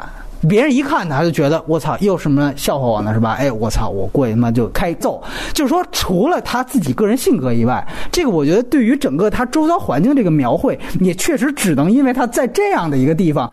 [0.48, 3.12] 别人一看他就觉得我操，又什么笑话我呢？
[3.14, 3.32] 是吧？
[3.38, 5.22] 哎，我操，我过去他妈就开揍。
[5.52, 13.52] 就是说，除了他自己个人性格以外，这个我觉得对于整个他周遭环境这个描绘，也确实只能因为他在这样的一个地方。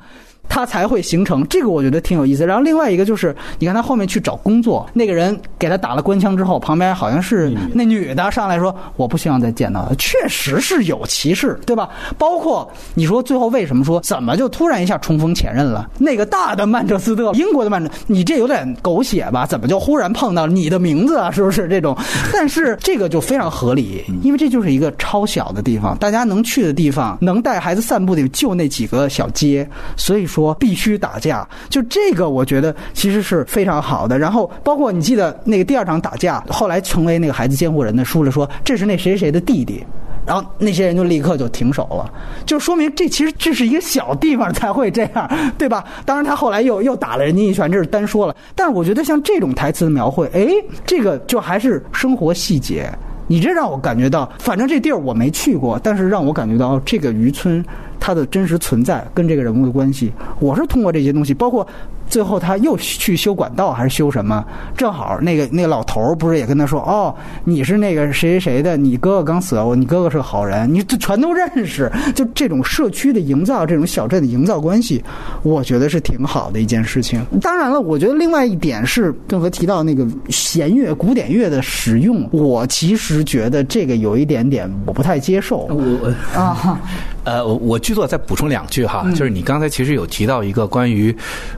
[0.53, 2.45] 他才会形成这个，我觉得挺有意思。
[2.45, 11.89] 然后另外一个就是，你看他后面去找工作，那个人给他打了官腔之后，旁边好像是那女的上来说：“我不希望再见到他。”确实是有歧视，对吧？
[12.19, 15.89] 包括你说最后为什么说怎么就突然一下重逢前任了？
[15.97, 19.47] 那个大的曼彻斯特，英国的曼彻，你这有点狗血吧？
[19.47, 21.31] 怎么就忽然碰到你的名字啊？
[21.31, 21.97] 是不是这种？
[22.31, 30.27] 但是这个就非常合理，因为这就是一个超小的地方，大家能去的地方，能带孩子散步的就那几个小街，所以。
[30.33, 34.19] 说说必须打架，就这个我觉得其实是非常好的。
[34.19, 39.83] 然后包括你记得那个第二场打架，后来成为那个孩子监护人的说了说这是那谁谁的弟弟，
[40.25, 42.11] 然后那些人就立刻就停手了，
[42.45, 45.83] 就说明这其实这是一个小地方才会这样，对吧？
[46.05, 48.35] 当然他后来又又打了人家一拳，这是单说了。
[48.55, 50.47] 但是我觉得像这种台词的描绘，哎，
[50.85, 52.89] 这个就还是生活细节。
[53.25, 57.63] 你这让我感觉到，反正这地儿我没去过，但是让我感觉到这个渔村
[58.05, 60.11] 他的真实存在跟这个人物的关系，
[60.41, 61.65] 我是通过这些东西，包括
[62.09, 64.43] 最后他又去修管道还是修什么？
[64.75, 75.01] 正好那个那个老头不是也跟他说：“哦，你是那个谁谁谁的，你哥哥刚死了，你哥哥是个好人，你这全都认识。”就这种社区的营造，这种小镇的营造关系，
[75.41, 77.25] 我觉得是挺好的一件事情。
[77.41, 85.69] 当然了，我觉得另外一点是，邓和提到那个弦乐、古典乐的使用，我其实觉得这个有一点点我不太接受。
[85.69, 86.77] 我啊，
[87.23, 91.15] 呃，我我剧作再补充两句哈，就是你刚才其实有提到一个关于，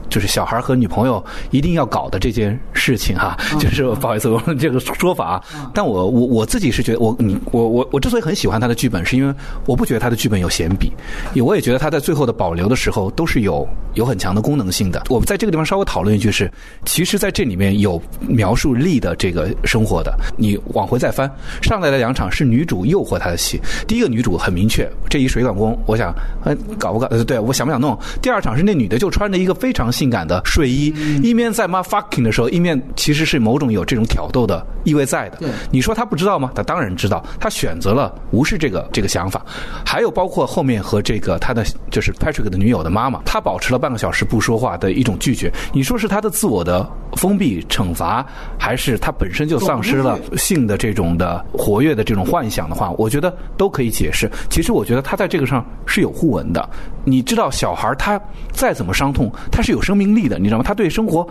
[0.08, 5.42] 就是小孩和女朋友一定要搞的这件事情哈， 就是不好意思，我这个说法，
[5.74, 10.92] 但我我我自己是觉得，我你我我我之所以很喜欢他的剧本，是因为我不觉得他的剧本有闲笔，
[11.42, 15.02] 我也觉得他在最后的保留的时候都是有有很强的功能性的。
[15.08, 16.50] 我们在这个地方稍微讨论一句是，
[16.84, 27.06] 其实在这里面有描述力的这个生活的，你往回再翻，上来的两场是女主诱惑他的戏，第一个女主很明确，这一水管工，我想，呃，搞不搞？
[27.06, 27.98] 呃，对我想不想弄？
[28.20, 35.38] 第二场是那女的就穿着一个非常性感的睡衣，一面在骂 fucking 的时候，一面其实是某种有这种挑逗的意味在的。
[35.70, 36.50] 你说他不知道吗？
[36.54, 39.44] 他当然知道，他选择了无视这个这个想法。
[39.84, 45.52] 还有包括后面和这个他的就是 Patrick 的女友的妈妈，他保持了半个小时不说话的一种拒绝。
[45.72, 48.26] 你说是他的自我的封闭惩罚，
[48.58, 54.30] 还是他本身就丧失了性的这种的活跃的这种幻想的话，我觉得都可以解释。
[54.50, 56.68] 其实我觉得他在这个上是有互文的。
[57.04, 58.20] 你知道，小孩他
[58.52, 60.64] 再怎么伤痛，他是有生命力的，你知道吗？
[60.66, 61.26] 他对生活，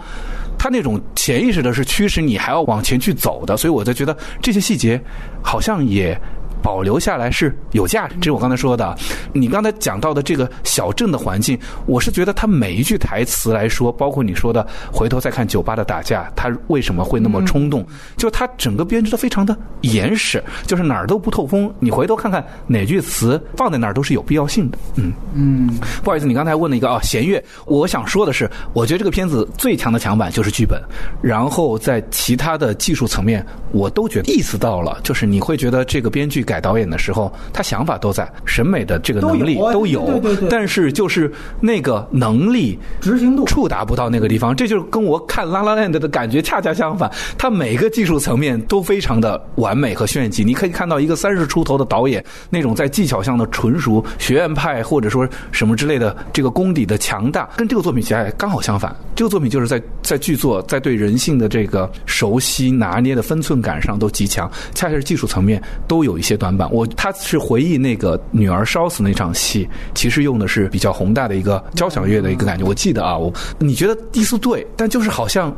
[0.58, 3.58] 他那种潜意识的是驱使你还要往前去走的。
[3.58, 5.00] 所以我就觉得这些细节
[5.44, 6.20] 好像也。
[6.66, 8.98] 保留下来是有价值，这是我刚才说的。
[9.34, 11.56] 你刚才讲到的这个小镇的环境，
[11.86, 17.86] 我是觉得他每一句台词来说，包括你说的回头再看酒吧的打架，他为什么会那么冲动？
[18.18, 21.72] 就他整个编织的非常的严实，就是哪儿都不透风。
[21.80, 24.78] 你回头看看哪句词放在那儿都是有必要性的。
[24.96, 25.70] 嗯嗯，
[26.04, 30.82] 不好意思，你刚才问了一个啊弦乐，我想说的是，我觉得这个片子最强的强板就是剧本，
[31.22, 36.55] 然后在其他的技术层面，我都觉得意思到了，就是你会觉得这个编剧改。
[36.56, 41.30] 改导演的时候，他想法都在，审美的这个能力都有，但是就是
[41.60, 47.12] 那个能力执行度触达不到那个地方，这就是跟我看《拉拉链》的感觉恰恰相反。
[47.38, 58.96] 他每个技术层面都非常的完美和炫技，你可以看到一个三十出头的导演那种在技巧上的纯熟、学院派或者说什么之类的这个功底的强大，跟这个作品起来刚好相反。
[59.14, 66.40] 这个作品就是在在剧作在对人性的这个熟悉拿捏的分寸感上都极强，恰恰是技术层面都有一些。
[66.56, 72.66] 板，我他是回忆那个女儿烧死那场戏，其实用的是比较宏大的一个交响乐的一个感觉。
[72.66, 75.56] 我记得啊，我你觉得第四对，但就是好像，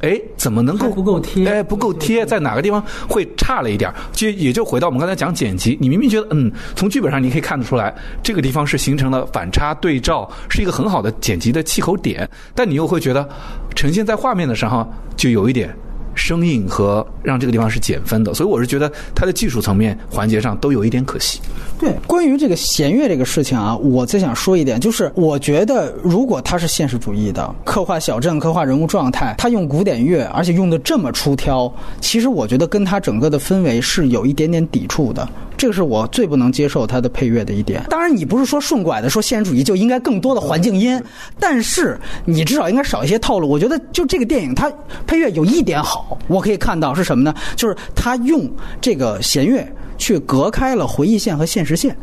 [0.00, 1.46] 哎，怎么能够不够贴？
[1.46, 3.92] 哎，不够贴，在哪个地方会差了一点？
[4.12, 13.28] 就也就回到我们刚才讲剪辑，你明明觉得嗯，从剧本上你可以看得出来，这个地方是形成了反差对照，是一个很好的剪辑的气口点，但你又会觉得
[13.74, 15.74] 呈现在画面的时候就有一点。
[16.20, 21.40] 生硬和让这个地方是减分的，所以我是觉得它的技术层面环节上都有一点可惜。
[21.78, 35.26] 对，关于这个弦乐这个事情啊，我再想说一点，就是我觉得如果它是现实主义的刻画小镇、刻画人物状态，他用古典乐，而且用的这么出挑，其实我觉得跟他整个的氛围是有一点点抵触的。
[35.56, 37.84] 这个是我最不能接受它的配乐的一点。
[37.90, 40.98] 当然，你不是说顺拐的说现实主义就应该更多的环境音，
[41.38, 43.46] 但是你至少应该少一些套路。
[43.46, 44.72] 我觉得就这个电影，它
[45.06, 47.34] 配乐有一点好，我可以看到是什么呢？
[47.56, 48.48] 就是他用
[48.80, 49.66] 这个弦乐。
[50.00, 51.94] 去隔开了回忆线和现实线，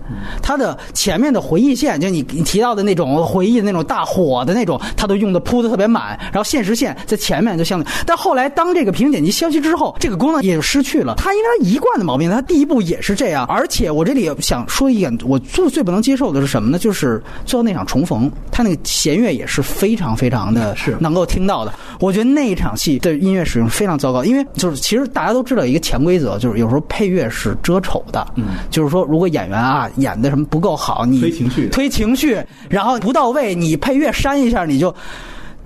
[0.42, 7.92] 它的前面的回忆线，就你你提到的那种回忆的那种大火的那种，它都用的铺的特别满，然后现实线在前面就相对。
[8.06, 11.16] 但后来当这个屏剪辑消失之后，这个功能也就失去了。
[11.18, 13.44] 它因为它一贯的毛病，它第一部也是这样。
[13.48, 16.78] 而且我这里想说一点，我最最不能接受的是什么呢？
[16.78, 21.74] 就是最后那场重逢，它那个弦乐也是非常非常的是能够听到的。
[22.00, 27.82] 我觉得那一场戏的音乐使用非常糟糕，因为就是其实大家都知道一个潜规则，就是有时候配乐是遮。
[27.88, 32.38] 丑的，嗯，就是说，如果演员啊演的什么不够好，你推情绪，推情绪，
[32.70, 34.94] 然后不到位，你配乐删一下，你就。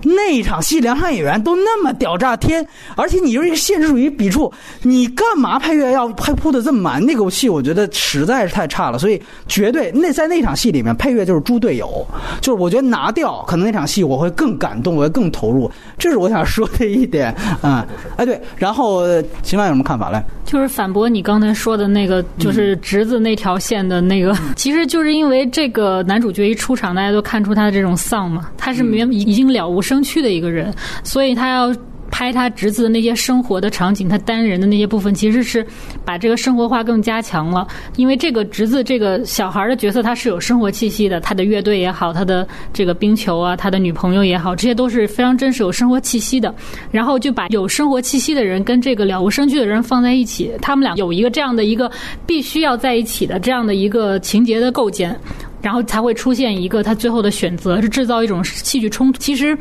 [0.02, 7.04] 那一场戏，两场演员都那么屌炸天，而且你又是一个现实主义笔触，你干嘛配乐要拍铺的这么满？
[7.04, 12.06] 那个戏我觉得实在是太差了，所以绝对那在那场戏里面配乐就是猪队友，
[12.40, 15.70] 就是我觉得拿掉，可能那场戏我会更感动，我会更投入。
[15.98, 17.86] 这是我想说的一点，嗯，
[18.16, 19.04] 哎对，然后
[19.42, 20.22] 秦万有什么看法来？
[20.44, 29.91] 就是反驳你刚才说的那个，就是侄子那条线的那个，其实就是因为这个男主角一出场，大家都看出他的这种丧嘛，他是没已经了无生。
[29.92, 30.72] 生趣的一个人，
[31.04, 31.70] 所以他要
[32.10, 35.66] 拍他侄子的那些生活的场景，他单人的那些部分，其实是
[36.02, 37.68] 把这个生活化更加强了。
[37.96, 46.54] 因为这个侄子这个小孩的角色，他是有生活气息的，他的乐队也好，他的这个冰球啊，他的女朋友也好，这些都是非常真实、有生活气息的。
[46.90, 51.90] 然后就把有生活气息的人跟这个了无生趣的人放在一起，他们俩有一个这样的一个
[52.26, 55.14] 必须要在一起的这样的一个情节的构建。
[55.62, 59.18] 然后才会出现一个他最后的选择，是制造一种戏剧冲突。
[59.18, 59.56] 其实，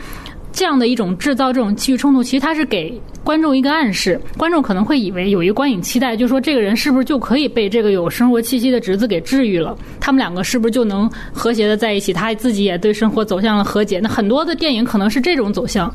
[0.52, 4.20] 这样的一种制造这种戏剧冲突，其实他是给观众一个暗示。
[4.38, 9.76] 观众可能会以为有一个观影期待，就说这个人是不是就可以被这个有生活气息的侄子给治愈了？
[10.00, 12.12] 他们两个是不是就能和谐的在一起？
[12.12, 14.00] 他自己也对生活走向了和解。
[14.00, 15.94] 那很多的电影可能是这种走向。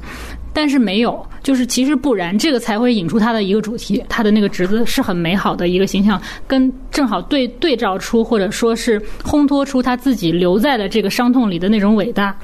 [0.53, 4.03] 但是没有，就是其实不然，这个才会引出他的一个主题。
[4.09, 12.35] 他的那个侄子是很美好的一个形象，跟正好对对照出，或者说是烘托出他自己留在了这个伤痛里的那种伟大。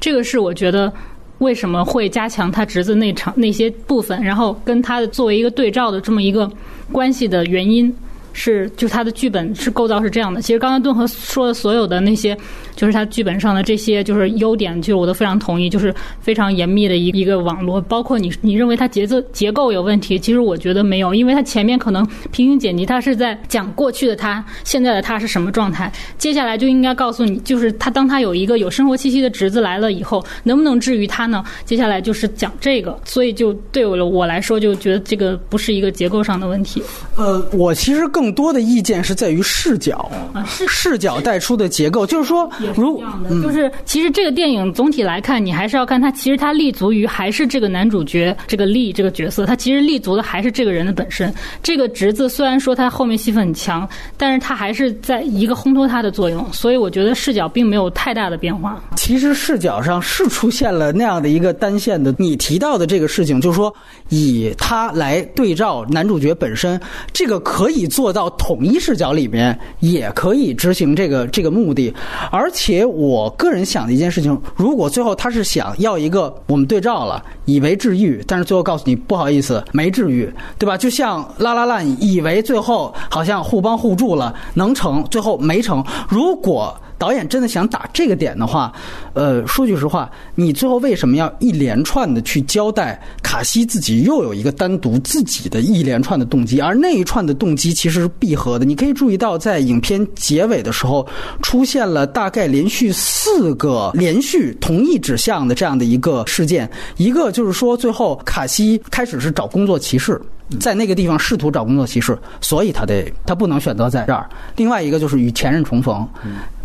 [0.00, 0.90] 这个是我觉得
[1.40, 6.50] 为什么会加强他侄子那场那些部分，然后跟他的作为一个对照的这么一个
[6.90, 7.94] 关系的原因。
[8.32, 10.42] 是，就是他的剧本是构造是这样的。
[10.42, 12.36] 其实刚刚顿河说的所有的那些，
[12.76, 15.70] 就是他剧本上的这些就是优点，就是我都非常同意。
[15.70, 31.44] 就是非常严密的一一个网络，包括你你认为它节奏结构有问题，其实我觉得没有，因为它前面可能平行剪辑，它是在讲过去的他，现在的他是什么状态，接下来就应该告诉你，就是他当他有一个有生活气息的侄子来了以后，能不能治愈他呢？
[31.64, 36.82] 接下来就是讲这个，所以就对我我来说，就觉得这个不是一个结构上的问题。
[37.16, 38.19] 呃，我其实更。
[38.20, 42.46] 更多的意见是在于视角啊，视角带出的结构，就是说，
[42.76, 43.02] 如
[43.42, 51.32] 就是其实这个电影总体来看，你还是要看它，其实它立足于还是这个男主角这个立这个角色，他其实立足的还是这个人的本身。
[51.62, 58.78] 这个侄子虽然说他后面戏份很强，但是他还是在一个烘托他的作用，所以我觉得视角并没有太大的变化。
[58.96, 63.74] 其实视角上是出现了那样的一个单线的，你提到的这个事情，就是说
[64.10, 66.78] 以他来对照男主角本身，
[67.14, 68.09] 这个可以做。
[68.12, 71.92] 到统一视角里面也可以执行这个这个目的，
[72.30, 80.76] 而且我个人想的一件事情，如果最后他是想要一个我们对照了，以为治愈，但是最后告诉你不好意思没治愈，对吧？
[80.76, 85.84] 就像拉拉烂，以为最后好像互帮互助了，能成，最后没成。
[86.08, 88.70] 如果导演真的想打这个点的话，
[89.14, 98.66] 呃，说句实话，你最后为什么要一连串的去交代卡西自己又有一个单独自己的一连串的动机，而那一串的动机其实是闭合的。
[98.66, 101.08] 你可以注意到，在影片结尾的时候，
[101.40, 106.70] 出现了大概连续四个连续同一指向的这样的一个事件。
[106.98, 110.20] 一个就是说，最后卡西开始是找工作歧视，
[110.58, 114.28] 在那个地方试图找工作歧视，所以他得他不能选择在这儿。
[114.56, 116.08] 另外一个就是与前任重逢。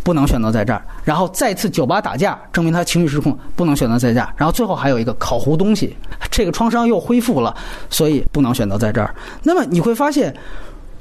[0.06, 4.32] 不能选择在这儿，然后再次酒吧打架，证明他情绪失控，不能选择在这儿。
[4.38, 5.98] 然后最后还有一个烤糊东西，
[6.30, 7.56] 这个创伤又恢复了，
[7.90, 9.16] 所以不能选择在这儿。
[9.42, 10.32] 那么你会发现，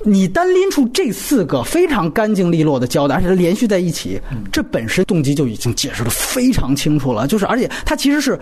[0.05, 4.18] 你单拎出这四个非常干净利落的交代，而且它连续在一起，
[4.51, 7.26] 这本身动机就已经解释的非常清楚了。
[7.26, 8.41] 就是，而且它其实是。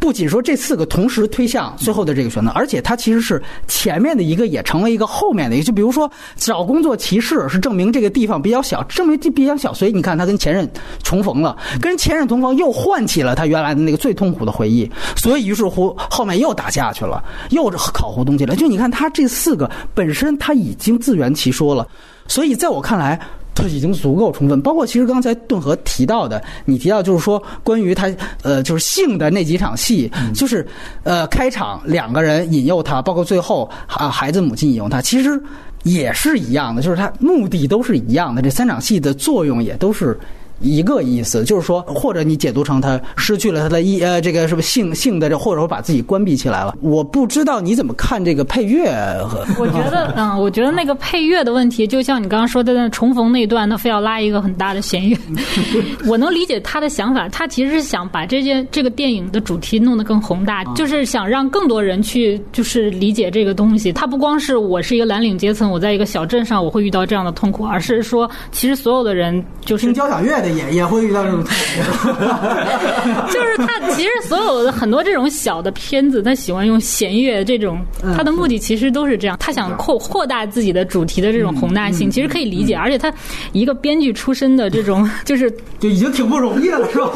[0.00, 5.64] 不仅说这四个同时推向最后的这个选择，而且它其实是前面的一个也成为一个后面的一个。
[5.64, 10.68] 就比如说找工作歧视是证明这个地方比较小，证明这比较小，所以你看他跟前任
[11.04, 18.56] 重逢了，跟前任重逢又唤起了他原来的那个最痛苦的回忆，所以于是乎后面又打架去了，又烤糊东西了。
[18.56, 21.86] 就你看他这四个本身他已经自圆其说了，
[22.26, 23.20] 所以在我看来。
[23.54, 28.10] 他已经足够充分，包括其实刚才顿河提到的，你提到就是说关于他
[28.42, 30.66] 呃就是性的那几场戏，就是
[31.02, 35.40] 呃开场两个人引诱他，包括最后啊孩子母亲引诱他，其实
[35.82, 40.18] 也是一样的，就是他目的都是一样的，这三场戏的作用也都是。
[40.60, 46.74] 一个意思就是说，或者你解读成他失去了他的意呃，这个什么性性的，这或者说把自己关闭起来了。
[46.80, 48.90] 我不知道你怎么看这个配乐。
[49.58, 55.16] 我觉得， 嗯，我觉得那个配乐的问题，就像你刚刚说的那重逢那段，他非要拉一个很大的弦乐。
[56.06, 63.92] 我能理解他的想法，他其实是想把这件这个电影的主题弄得更宏大，就是想让更多人去就是理解这个东西。
[63.92, 70.49] 他不光是我是一个蓝领阶层，我在一个小镇上我会遇到这样的痛苦，而是说其实所有的人就是听交响乐的。
[70.54, 71.42] 也也会遇到这种，
[73.30, 77.84] 就是他其实所有的很多这种小的片子，他喜欢用弦乐这种，
[78.16, 82.74] 他的目的其实都是这样，他想扩扩大自己的主题的这种宏大性，其实可以理解。
[82.74, 83.12] 而且他
[83.52, 87.06] 一个编剧出身的这种，就是就已经挺不容易了，是吧？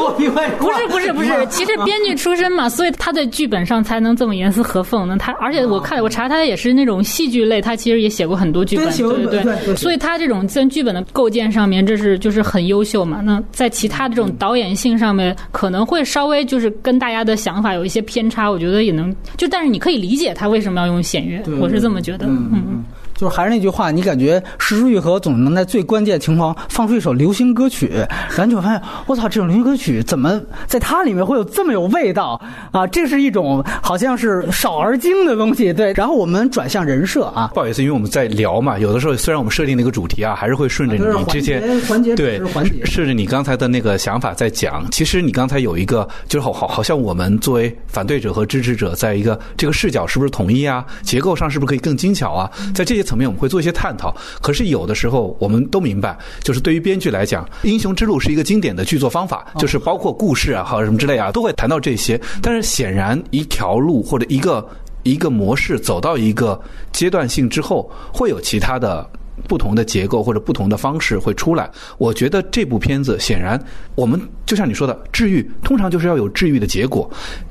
[0.58, 5.06] 不是不是不是，其实编剧出身嘛，所以他在剧本上才能这么严丝合缝。
[5.08, 13.20] 那他而且我看我查他也是那种戏剧类，他其实也写过很多剧本，对对对，所以他这种在剧本的构建上面，这是就是很优秀嘛。
[13.24, 18.48] 能在其他的这种导演性上面，可能会稍微就是跟大家的想法有一些偏差。
[18.48, 22.26] 我觉得也能就，但是你可以理解他为什么要用弦乐，我是这么觉得。
[22.26, 22.84] 嗯嗯。
[23.16, 27.90] 就是还是那句话，你感觉石之玉和总能在最关键情况放出一首流行歌曲，
[28.36, 32.40] 然后就发现我操，这种流行歌曲怎么在它里面会有这么有味道
[32.72, 32.86] 啊？
[32.86, 35.72] 这是一种好像是少而精的东西。
[35.72, 44.84] 对，然后我们转向人设啊，不好意思，因为我们在聊嘛，有的时候虽然我们设定了一个主题啊，还是会顺着你这些环节对环节，顺着你刚才的那个想法在讲。
[44.90, 50.84] 其实你刚才有一个就是好好好像我们作为反对者和支持者，在一个这个视角是不是统一啊？
[51.02, 52.50] 结构上是不是可以更精巧啊？
[52.74, 53.94] 在这些层面，我们会做一些探。
[53.96, 62.20] 讨，可是有的时候我们都明白，就是对于编剧来讲，《英雄之路》是一个经典的剧作方法，就是包括故事啊，或者什么之类啊，都会谈到这些。
[62.42, 64.66] 但是显然，一条路或者一个
[65.04, 66.60] 一个模式走到一个
[66.92, 69.08] 阶段性之后，会有其他的
[69.46, 71.70] 不同的结构或者不同的方式会出来。
[71.96, 73.62] 我觉得这部片子显然，
[73.94, 77.08] 我们就像你说的，治愈通常就是要有治愈的结果，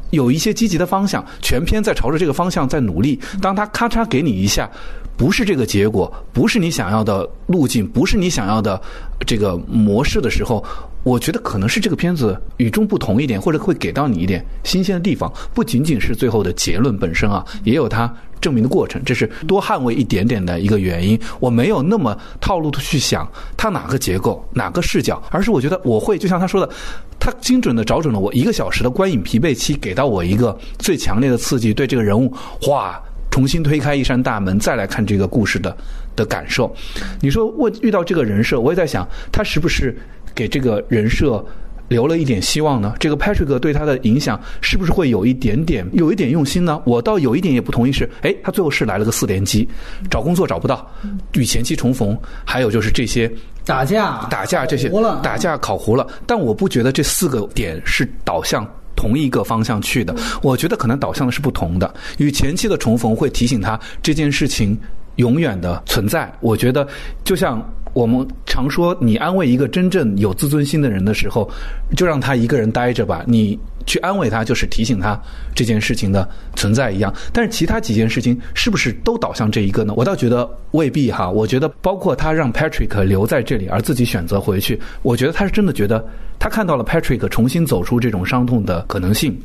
[0.10, 3.18] 有一些积极的方向，全篇在朝着这个方向在努力。
[3.42, 4.70] 当他咔嚓给你一下。
[5.16, 8.82] 不是这个结果，不是你想要的路径，不是你想要的
[9.26, 10.64] 这个模式的时候，
[11.04, 15.32] 我觉得可能是这个片子与众不同一点，或者会给到你一点新鲜的地方。
[15.54, 18.12] 不仅仅是最后的结论本身啊，也有它
[18.42, 19.02] 证明的过程。
[19.06, 21.18] 这是多捍卫一点点的一个原因。
[21.40, 26.74] 我没有那么套路的去想它哪个结构、哪个视角，而是我觉得我会就像他说的，
[27.20, 32.34] 他精准的找准了我一个小时的观影疲惫期，给到我一个最强烈的刺激，对这个人物
[32.68, 33.00] 哇。
[33.34, 35.76] 重新推开一扇大门，再来看这个故事的
[36.16, 36.72] 的感受。
[37.20, 39.98] 你说我遇到这个人设，我也在想，他是不是
[40.36, 41.44] 给这个人设
[41.88, 42.94] 留了一点希望呢？
[43.00, 46.80] 这个 Patrick 对他的影响是不是会有一点点，有一点用心呢？
[46.86, 49.68] 我倒有一点也不同意，是哎，他最后是来了个四连击，
[50.12, 50.88] 找工作找不到，
[51.34, 52.16] 与前妻重逢，
[52.46, 53.28] 还有就是这些
[53.66, 54.88] 打架、打架这些
[55.24, 56.06] 打架烤糊了。
[56.28, 58.64] 但我不觉得这四个点是导向。
[58.96, 61.94] 同一个方向去的，我觉得可能导向的是不同的。
[62.18, 64.78] 与前期的重逢会提醒他这件事情
[65.18, 66.32] 永远的存在。
[66.40, 66.88] 我觉得
[67.24, 67.62] 就像
[67.94, 71.50] 我们常说，你安慰一个真正有自尊心的人的时候，
[71.96, 73.24] 就让他一个人待着吧。
[73.28, 75.20] 你去安慰他，就是提醒他
[75.56, 77.14] 这件事情的存在一样。
[77.32, 79.94] 但是其他几件事情是不是都导向这一个呢？
[79.96, 81.30] 我倒觉得未必哈。
[81.30, 86.04] 我觉得包括他让 Patrick 留在这里，而自己选择回去，我觉得他是真的觉得。
[86.40, 89.40] 他看到了 Patrick 重新走出这种伤痛的可能性，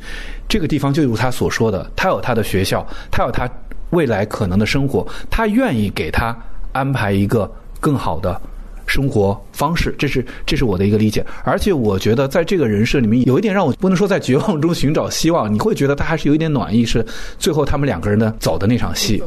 [0.49, 3.49] 这个地方就如他所说的，他有他的学校，他有他
[3.91, 6.35] 未来可能的生活，他愿意给他
[6.73, 8.41] 安排一个更好的。
[8.89, 17.05] 生活方式，这是这是我的一个理解，而且我觉得在这个人设里面有一点让我不能说在绝望中寻找希望，你会觉得他还是有一点暖意，是
[17.37, 19.23] 最后他们两个人的走的那场戏，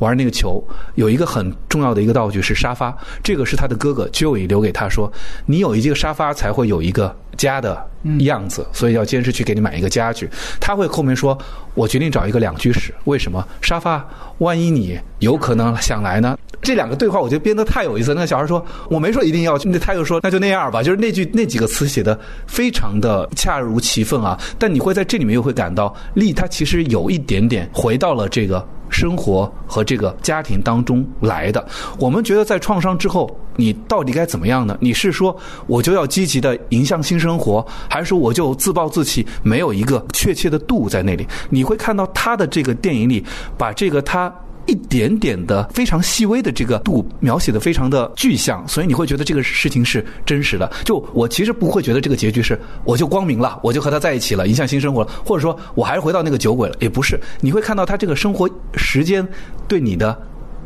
[0.00, 0.62] 玩那个球，
[0.96, 2.92] 有一个很重要的一个道具是沙发，
[3.22, 5.10] 这个是他的哥哥 Joey 留给他说，
[5.46, 7.80] 你有一个沙发才会有一个家的
[8.20, 10.28] 样子，所以要坚持去给你买一个家具。
[10.60, 11.38] 他会后面说，
[11.74, 13.46] 我决定找一个两居室，为什么？
[13.62, 14.04] 沙发，
[14.38, 16.36] 万一你有可能想来呢？
[16.62, 18.14] 这两个对话我觉得编得太有意思。
[18.14, 24.38] 那个小孩说：“我没说一定要去。”那他又说：“那就那样吧。”就是那句那几个词写的非常的恰如其分啊。
[24.58, 31.64] 但你会在这里面又会感到，利他其实有一点点回到了这个生活和这个家庭当中来的。
[31.98, 34.76] 我们觉得在创伤之后，你到底该怎么样呢？
[34.80, 35.36] 你是说
[35.66, 39.26] 我就要积极的迎向新生活，还是说我就自暴自弃？
[39.42, 41.26] 没有一个确切的度在那里。
[41.50, 43.24] 你会看到他的这个电影里，
[43.58, 44.32] 把这个他。
[44.66, 50.70] 一点点的非常细微的这个度描写的非常的具象，所以你会觉得这个事情是真实的。
[50.84, 57.20] 就我其实不会觉得这个结局是我就光明了，我就和他在一起了，迎向新生活了，或者说我还是回到那个酒鬼了，也不是。
[57.40, 59.26] 你会看到他这个生活时间
[59.68, 60.16] 对你的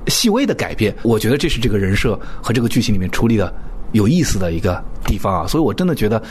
[0.07, 3.53] 细微的改变，我觉得这是这个人设和这个剧情里面处理的
[3.92, 5.46] 有意思的一个地方啊。
[5.46, 6.22] 所以我真的觉得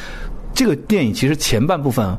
[0.54, 2.18] 这个电影其实前半部分。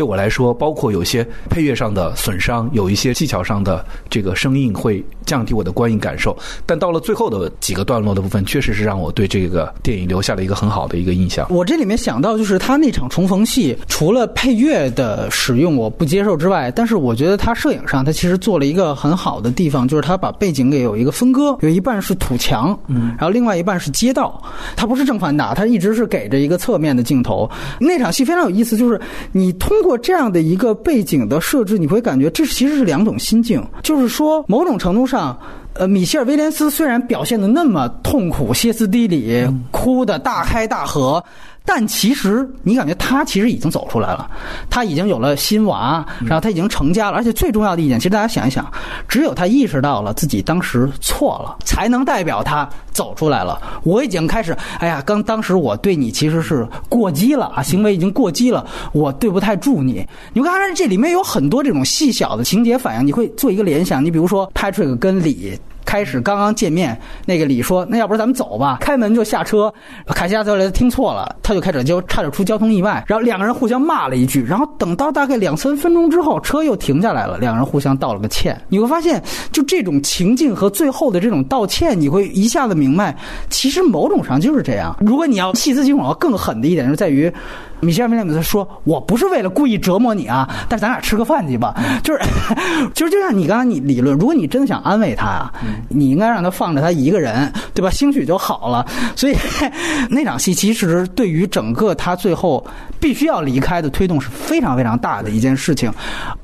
[0.00, 6.34] 对我来说，包括有些配乐上的损伤，有一些技巧上的这个声音会降低我的观影感受。
[6.64, 11.46] 但到了最后的几个段落的部分，确实是让我对这个电影留下了一个很好的一个印象。
[11.50, 24.42] 我这里面想到就是他那场重逢戏，除了配乐的使用我不接受之外，但是我觉得他摄影上他其实做了一个很好的地方，就是他把背景给有一个分割，有一半是土墙，嗯，然后另外一半是街道，
[24.76, 27.46] 他不是正反打，他一直是给着一个侧面的镜头。
[27.78, 28.98] 那场戏非常有意思，就是
[29.32, 29.68] 你通。
[29.82, 33.60] 通过这样的一个背景的设置，你会感觉这其实是两种心境。
[33.82, 35.36] 就是说，某种程度上，
[35.72, 41.20] 呃，米歇尔·威廉斯虽然表现的那么痛苦、歇斯底里，哭的大开大合。
[41.64, 44.28] 但其实，你感觉他其实已经走出来了，
[44.68, 48.68] 他已经有了新娃，然后他已经成家了，而且最重要的一点，其实大家想一想，
[49.06, 53.60] 只有他意识到了自己当时错了，才能代表他走出来了。
[53.84, 60.04] 我已经开始，哎呀，刚当时我对你其实是过激了啊，行为已经过激了，我对不太住你。
[60.32, 64.04] 你会发现这里面有很多这种细小的情节反应，你会做一个联想。
[64.04, 65.56] 你比如说，Patrick 跟李。
[65.90, 69.74] 开始刚刚见面，那个李说：“那要不然咱们走吧。”开门就下车，
[70.06, 73.02] 凯西亚特雷听错了，他就开始就差点出交通意外。
[73.08, 78.56] 然后两个人互相骂了一句，然后等到大概两三分钟之后，车又停下来了，两个人互相道了个歉。
[78.68, 79.20] 你会发现，
[79.50, 83.16] 就这种情境和最后的这种道歉，你会一下子明白，
[83.48, 84.96] 其实某种上就是这样。
[85.00, 87.28] 如果你要细思极恐，要更狠的一点就在于。
[87.80, 91.74] 米歇尔·威廉姆斯说：“我不是为了故意折磨你啊，但是咱俩吃个饭去吧。
[92.02, 92.20] 就是，
[92.94, 95.52] 就是就像你刚刚你理论，如果你真的想安慰他啊，
[95.88, 97.90] 你应该让他放着他一个人，对吧？
[97.90, 98.84] 兴许就好了。
[99.16, 99.36] 所以
[100.10, 102.64] 那场戏其实对于整个他最后
[102.98, 105.92] 必须要离开的推动是非常非常大的一件事情。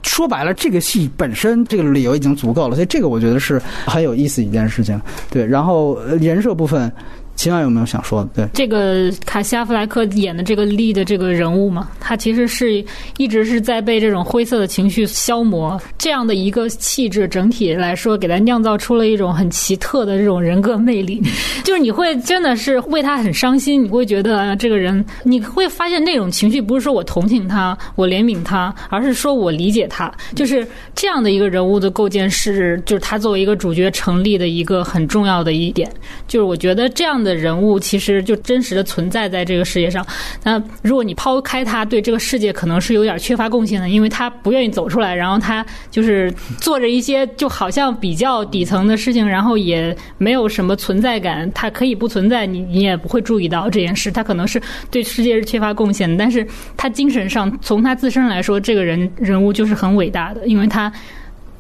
[0.03, 5.01] 说白了，这个戏本身这个理由已经足够了，所以这个我觉得是很有意思一件事情。
[5.31, 6.91] 对，然后人设部分。”
[7.37, 8.47] 秦晚有没有想说的？
[8.47, 12.83] 对这个卡西·阿弗莱克演的这个利的这个人物嘛，他其实是
[13.19, 21.23] 一直是在被这种灰色的情绪消磨，这样的一个气质，整体来说给他酿造出了一种很奇特的这种人格魅力。
[21.63, 30.11] 就是你会真的是为他很伤心，你会觉得这个人，你会发现那种情绪不是说我同情他，我怜悯他，而是说我理解他。
[30.35, 35.91] 就是这样的一个人物的构建是，就是他作为一个主角成立的一个很重要的一点。
[36.27, 37.26] 就是我觉得这样。
[37.27, 40.07] 的人物其实就真实的存在在这个世界上。
[40.43, 51.51] 那如果你抛开他对这个世界可能是有点缺乏贡献的，因为他不愿意走出来，然后他就是做着一些就好像比较底层的事情，然后也没有什么存在感。
[51.53, 54.11] 他可以不存在，你你也不会注意到这件事。
[54.11, 56.47] 他可能是对世界是缺乏贡献的，但是
[56.77, 60.93] 他精神上从他自身来说，这个人人物就是很伟大的，因为他。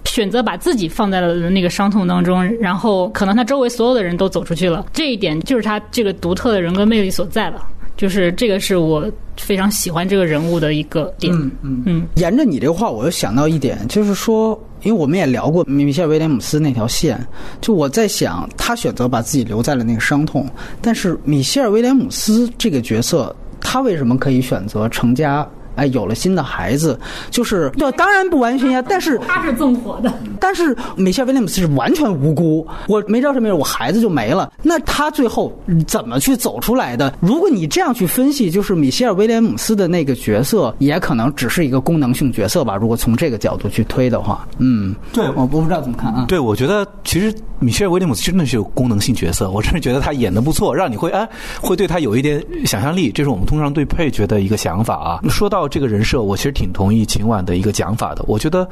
[0.06, 7.66] 选择把自己放在了那个伤痛当中，然后可能他周围所有的人都走出去了，这一点就是他这个独特的人格魅力所在了。
[7.96, 11.34] 就是这个是我非常喜欢这个人物的一个点。
[11.34, 12.06] 嗯嗯嗯。
[12.16, 14.50] 沿着你这个话，我又想到一点，就是说，
[14.82, 17.18] 因为我们也聊过米歇尔威廉姆斯那条线，
[17.58, 20.46] 就我在想，他选择把自己留在了那个伤痛，
[20.82, 25.48] 但是米歇尔威廉姆斯这个角色，他为什么可以选择成家？
[25.76, 26.98] 哎，有了新的孩子，
[27.30, 28.82] 就是对，当然不完全呀。
[28.82, 34.50] 但是他是纵火的， 但是米歇尔威廉姆斯是完全无辜，我没招什么，我孩子就没了。
[34.62, 35.52] 那他最后
[35.86, 37.12] 怎么去走出来的？
[37.20, 42.74] 如果你这样去分析，就是米歇尔威廉姆斯的那个角色，也可能只是一个功能性角色吧。
[42.76, 46.24] 如果从这个角度去推的话，嗯，对，我我不知道怎么看啊。
[46.26, 51.28] 对，我觉得其实米歇尔威廉姆斯真的是有功能性角色，我真是觉得他演的不错，让你会哎
[51.60, 53.10] 会对他有一点想象力。
[53.12, 55.20] 这是我们通常对配角的一个想法啊。
[55.28, 55.65] 说到。
[55.68, 58.24] 这个人设，我其实挺同意秦晚的一个讲法的。
[58.26, 58.68] 我觉得，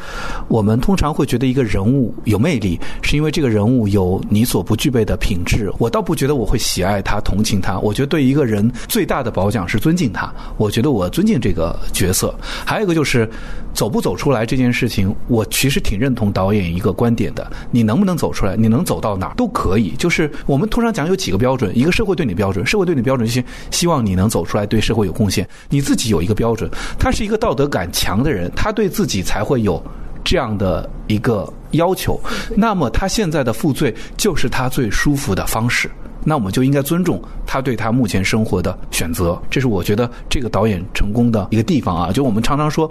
[0.49, 5.73] 我们通常会觉得一个人物有魅力，是因为这个人物有你所不具备的品质。
[5.79, 7.79] 我倒不觉得我会喜爱他、同情他。
[7.79, 10.33] 我觉得对一个人最大的褒奖是尊敬他。
[10.57, 12.35] 我觉得我尊敬这个角色。
[12.65, 13.29] 还有一个就是
[13.73, 18.57] 走不走出来这件事情，我其实挺认同导演一个观点的：你能不能走出来？
[18.57, 19.91] 你能走到哪儿都可以。
[19.99, 25.47] 就是我们通常讲有几个标准：一个社会对你标准，社会对你标准就是希望你能走出来，对社会有贡献。
[25.69, 26.71] 你自己有一个标准。
[26.99, 29.83] 他是一个道德感强的人，他对自己才会有
[30.25, 32.21] 这样的一个要求。
[32.57, 35.91] 那么他现在的负罪就是他最舒服的方式。
[36.27, 37.23] 那我们就应该尊重
[37.55, 39.41] 他对他目前生活的选择。
[39.49, 42.11] 这是我觉得这个导演成功的一个地方啊！
[42.11, 42.91] 就我们常常说，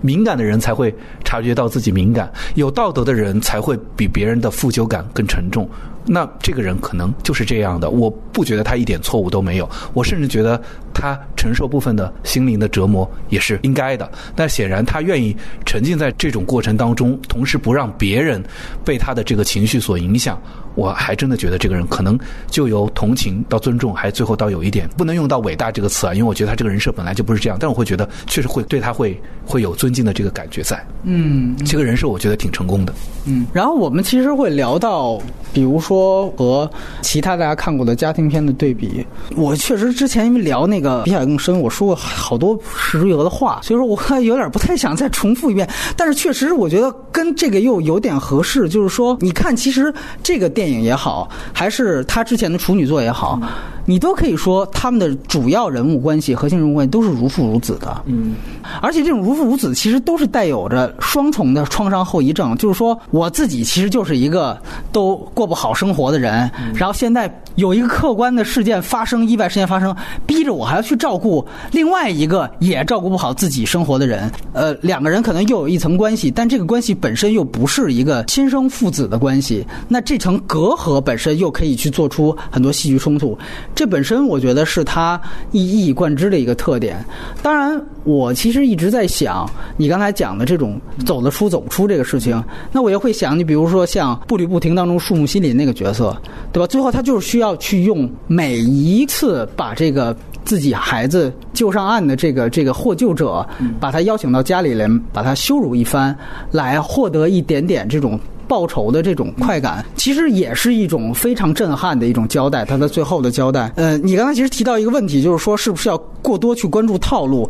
[0.00, 0.94] 敏感的人才会
[1.26, 5.68] 察觉到自己敏感，有道德的人才会比别人的负疚感更沉重。
[6.06, 10.58] 那这个人可能就是这样的，我不觉得他一点错误都没有，我甚至觉得
[10.94, 14.10] 他承受部分的心灵的折磨也是应该的。
[14.34, 15.36] 但显然他愿意
[15.66, 18.42] 沉浸在这种过程当中，同时不让别人
[18.86, 20.40] 被他的这个情绪所影响。
[20.74, 27.58] 我还真的觉得这个人可能就由同情到尊重，还最后倒有一点不能用到伟大这个词啊，因为我觉得他这个人设本来就不是这样。
[27.58, 30.80] 但我会觉得确实会对他会会有尊敬的这个感觉在。
[31.02, 32.94] 嗯，这个人设我觉得挺成功的。
[33.26, 35.20] 嗯，然后我们其实会聊到，
[35.52, 36.70] 比如说和
[37.02, 39.04] 其他大家看过的家庭片的对比。
[39.36, 45.68] 我确实之前因为聊那个比海更深，我说过好多石瑞娥的话，所以说我有点不太想再重复一遍。
[45.96, 49.92] 但是确实我觉得跟这个又有点合适，就是说你看，其实
[50.22, 53.40] 这个电影也好，还是他之前的处女作也好。
[53.88, 58.02] 你都可以说他们的主要人物关系、核心人物关系都是如父如子的。
[58.04, 58.34] 嗯，
[58.82, 64.60] 而且这种如父如子其实都是带有着双重的创伤后遗症，就是说我自己其实就是一个
[64.92, 74.30] 都过不好生活的人，然后现在有一个客观的事件发生，意外事件发生，逼着我还要去照顾另外一个也照顾不好自己生活的人。
[74.52, 83.38] 呃，两个人可能又有一层关系，但这个关系本身又不是一个亲生父子的关系，那这层隔阂本身又可以去做出很多戏剧冲突。
[83.78, 85.20] 这本身我觉得是他
[85.52, 86.96] 一一以贯之的一个特点。
[87.40, 96.20] 当然，我其实一直在想，你刚才讲的这种走得出走不出这个事情，那我也会想，你比如说像《步履不停》当中树木心林那个角色，
[96.50, 96.66] 对吧？
[96.66, 100.12] 最后他就是需要去用每一次把这个
[100.44, 103.46] 自己孩子救上岸的这个这个获救者，
[103.78, 106.12] 把他邀请到家里来，把他羞辱一番，
[106.50, 108.18] 来获得一点点这种。
[108.48, 112.64] 报仇的这种快感，其实也是一种非常震撼的一种交代。
[112.64, 117.48] 他的最后的交代，呃，你刚才其实提到一个问题，就是说是不是要过多去关注套路？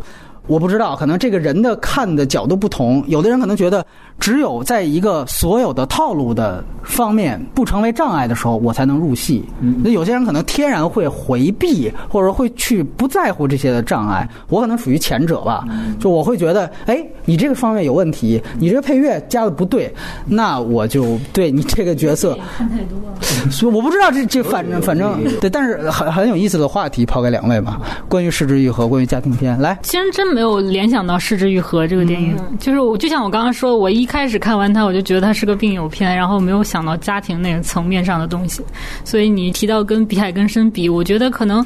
[0.49, 3.85] 我不知道，可能这个人的看的角度不同，有的人可能觉得。
[4.19, 9.45] 只有在一个所有的套路的方面不成为障碍的时候，我才能入戏。
[9.81, 14.27] 那有些人可能天然会回避，或者会去不在乎这些的障碍。
[14.49, 15.63] 我可能属于前者吧，
[16.01, 19.89] 就我会觉得，哎，你这个方面有问题，你这个配乐加的不对，
[20.25, 23.49] 那我就对你这个角色看太多了。
[23.49, 27.79] 所以我不知道这这反正反正对，但是很很有意思的话题抛给两位吧，
[28.09, 34.09] 关于失之愈合，关于家庭片，来，其实真没有联想到失之愈合这个电影，就是我就像我刚刚说，我一。
[34.09, 38.63] 开始看完它，我就觉得它是个病友片，然后没有想到家庭那个层面上的东西。
[39.05, 41.63] 所以你提到跟《比海更深》比，我觉得可能。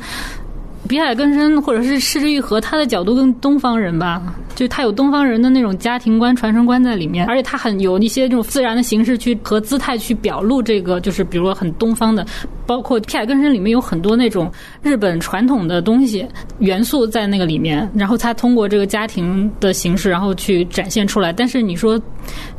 [0.88, 4.22] 比海更深，或者是失之愈合，他的角度更东方人吧，
[4.54, 12.26] 就他有东方人的那种家庭观、传承观在里面，而且他很有一些这种自然的形式去和姿态去表露这个，就是比如说很东方的，
[12.66, 16.28] 包括比海更深里面有很多那种日本传统的东西
[16.60, 21.32] 元素在那个里面，然后他通过这个家庭的形式，然后去展现出来。
[21.32, 22.00] 但是你说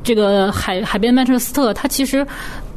[0.05, 2.25] 这个海海边曼彻斯特，它其实。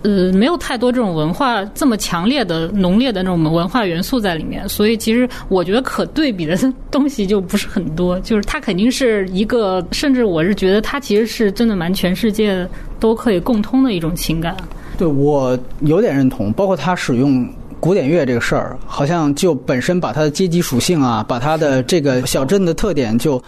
[0.04, 6.56] 呃，没有太多这种文化这么强烈的、浓烈的那种文化元素在里面，所以其实我觉得可对比的
[6.92, 8.18] 东西就不是很多。
[8.20, 12.66] 就是它肯定是一个，甚至我是觉得它其实是真的蛮全世界
[13.00, 14.56] 都可以共通的一种情感。
[15.00, 17.50] 对我有点认同，包括他使用。
[17.80, 23.42] 古典乐这个事儿，好像就本身把它的阶级属性啊，把它的这个小镇的特点就，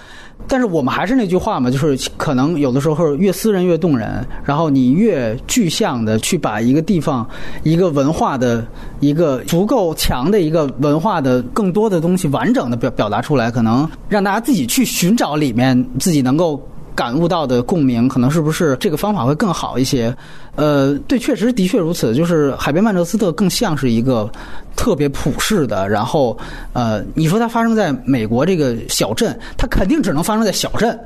[0.49, 7.25] 但是我们还是那句话嘛，就是可能有的时候越私人越动人，然后你越具象的去把一个地方、
[7.61, 8.65] 一个文化的
[8.99, 16.59] 一个足够强的一个文化的更多的东西完整的表表达出来，可能让大家自己去寻找里面自己能够
[16.95, 20.13] 感悟到的共鸣，可能是不是这个方法会更好一些？
[20.59, 22.13] 呃，对，确实的确如此。
[22.13, 24.29] 就是海边曼彻斯特更像是一个
[24.75, 26.37] 特别普世的，然后
[26.73, 30.99] 呃，你说它发生在美国这个小镇，它肯定只能发生在小镇，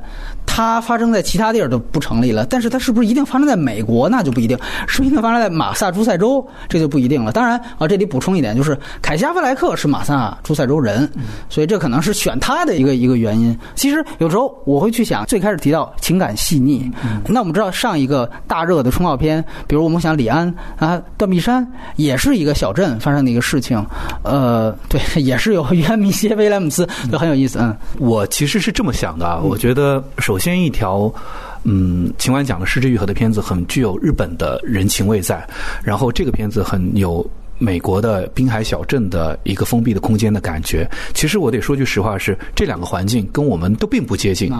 [0.46, 2.44] 它发生在其他地儿都不成立了。
[2.46, 7.32] 但是它是不是一定发生在美国，那就不一定；是不是一定发生在马萨诸塞州，这就不一定了。
[7.32, 11.10] 当然啊，这里补充一点，就是凯西·阿弗莱克是马萨诸塞州人，
[11.48, 13.56] 所以这可能是选他的一个一个原因。
[13.74, 16.90] 其实有时候我会去想，最开始提到情感细腻，
[17.26, 19.44] 那我们知道上一个大热的冲奥片。
[19.66, 21.66] 比如我们想李安啊，断臂山
[21.96, 23.84] 也是一个小镇发生的一个事情，
[24.22, 27.58] 呃，对，也是有约翰米歇威廉姆斯，都很有意思。
[27.60, 31.08] 嗯，我其实是这么想的，我觉得首首先一条，
[31.62, 35.46] 嗯，尽管讲的失之愈合的片子很具有日本的人情味在，
[35.80, 37.24] 然后这个片子很有。
[37.58, 44.52] 美国的滨海小镇的一个封闭的空间的感觉，其实我得说句实话，是这两个环境跟我们都并不接近。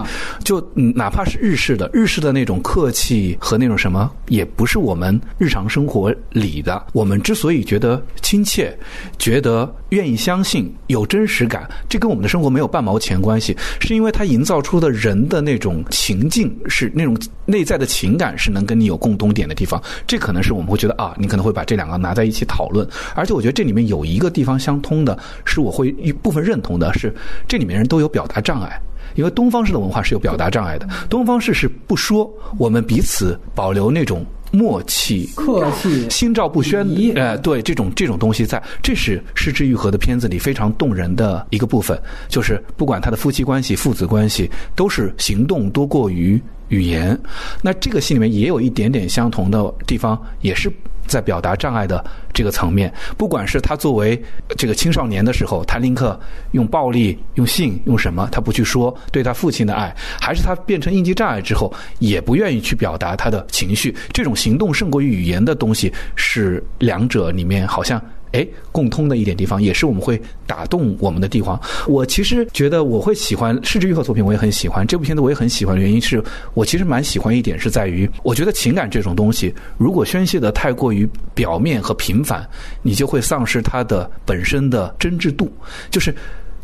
[0.44, 6.84] 就哪怕是日式的，日式的那种客气和那种什么，也不是我们日常生活里的。
[6.92, 8.76] 我们之所以觉得亲切，
[9.18, 19.82] 觉得愿意相信，有真实感，这跟我们的生活没有半毛钱关系，是因为它营造出的人的那种情境，是那种内在的情感，是能跟你有共通点的地方。
[20.06, 22.83] 这可能是我们会觉得啊，你可能会把这两个拿在一起讨论。
[23.14, 27.14] 而且我觉得这里面有一个地方相通的，是我会一部分认同的，是
[27.46, 28.80] 这里面人都有表达障碍，
[29.14, 30.88] 因为东方式的文化是有表达障碍的。
[31.08, 36.86] 东方式是不说，我们彼此保留那种默契、客气、心照不宣。
[37.16, 47.18] 哎，对，这种这种东西，在这是失之愈合的片子里非常动人的一个部分，就是不管他的夫妻关系、父子关系，都是行动多过于语言。
[47.62, 50.72] 那这个戏里面也有一点点相同的地方，也是。
[51.06, 54.20] 在表达障碍的这个层面，不管是他作为
[54.56, 56.18] 这个青少年的时候，他宁可
[56.52, 63.94] 用暴力、用性、用什么，他不去说对他父亲的爱；还是他变成应激障碍之后，也不愿意去表达他的情绪。
[64.12, 68.00] 这种行动胜过于语言的东西，是两者里面好像
[68.34, 71.58] 哎共通的一点地方，也是我们会打动我们的地方。
[71.86, 76.22] 我其实觉得我会喜欢《失之愈合》作品，我也很喜欢这部片子，我也很喜欢原因是
[76.52, 82.46] 我其实蛮喜欢一点是在于，我觉得情感这种东西，如果宣泄的太过于表面和频繁，
[82.82, 85.50] 你就会丧失它的本身的真挚度，
[85.90, 86.14] 就是。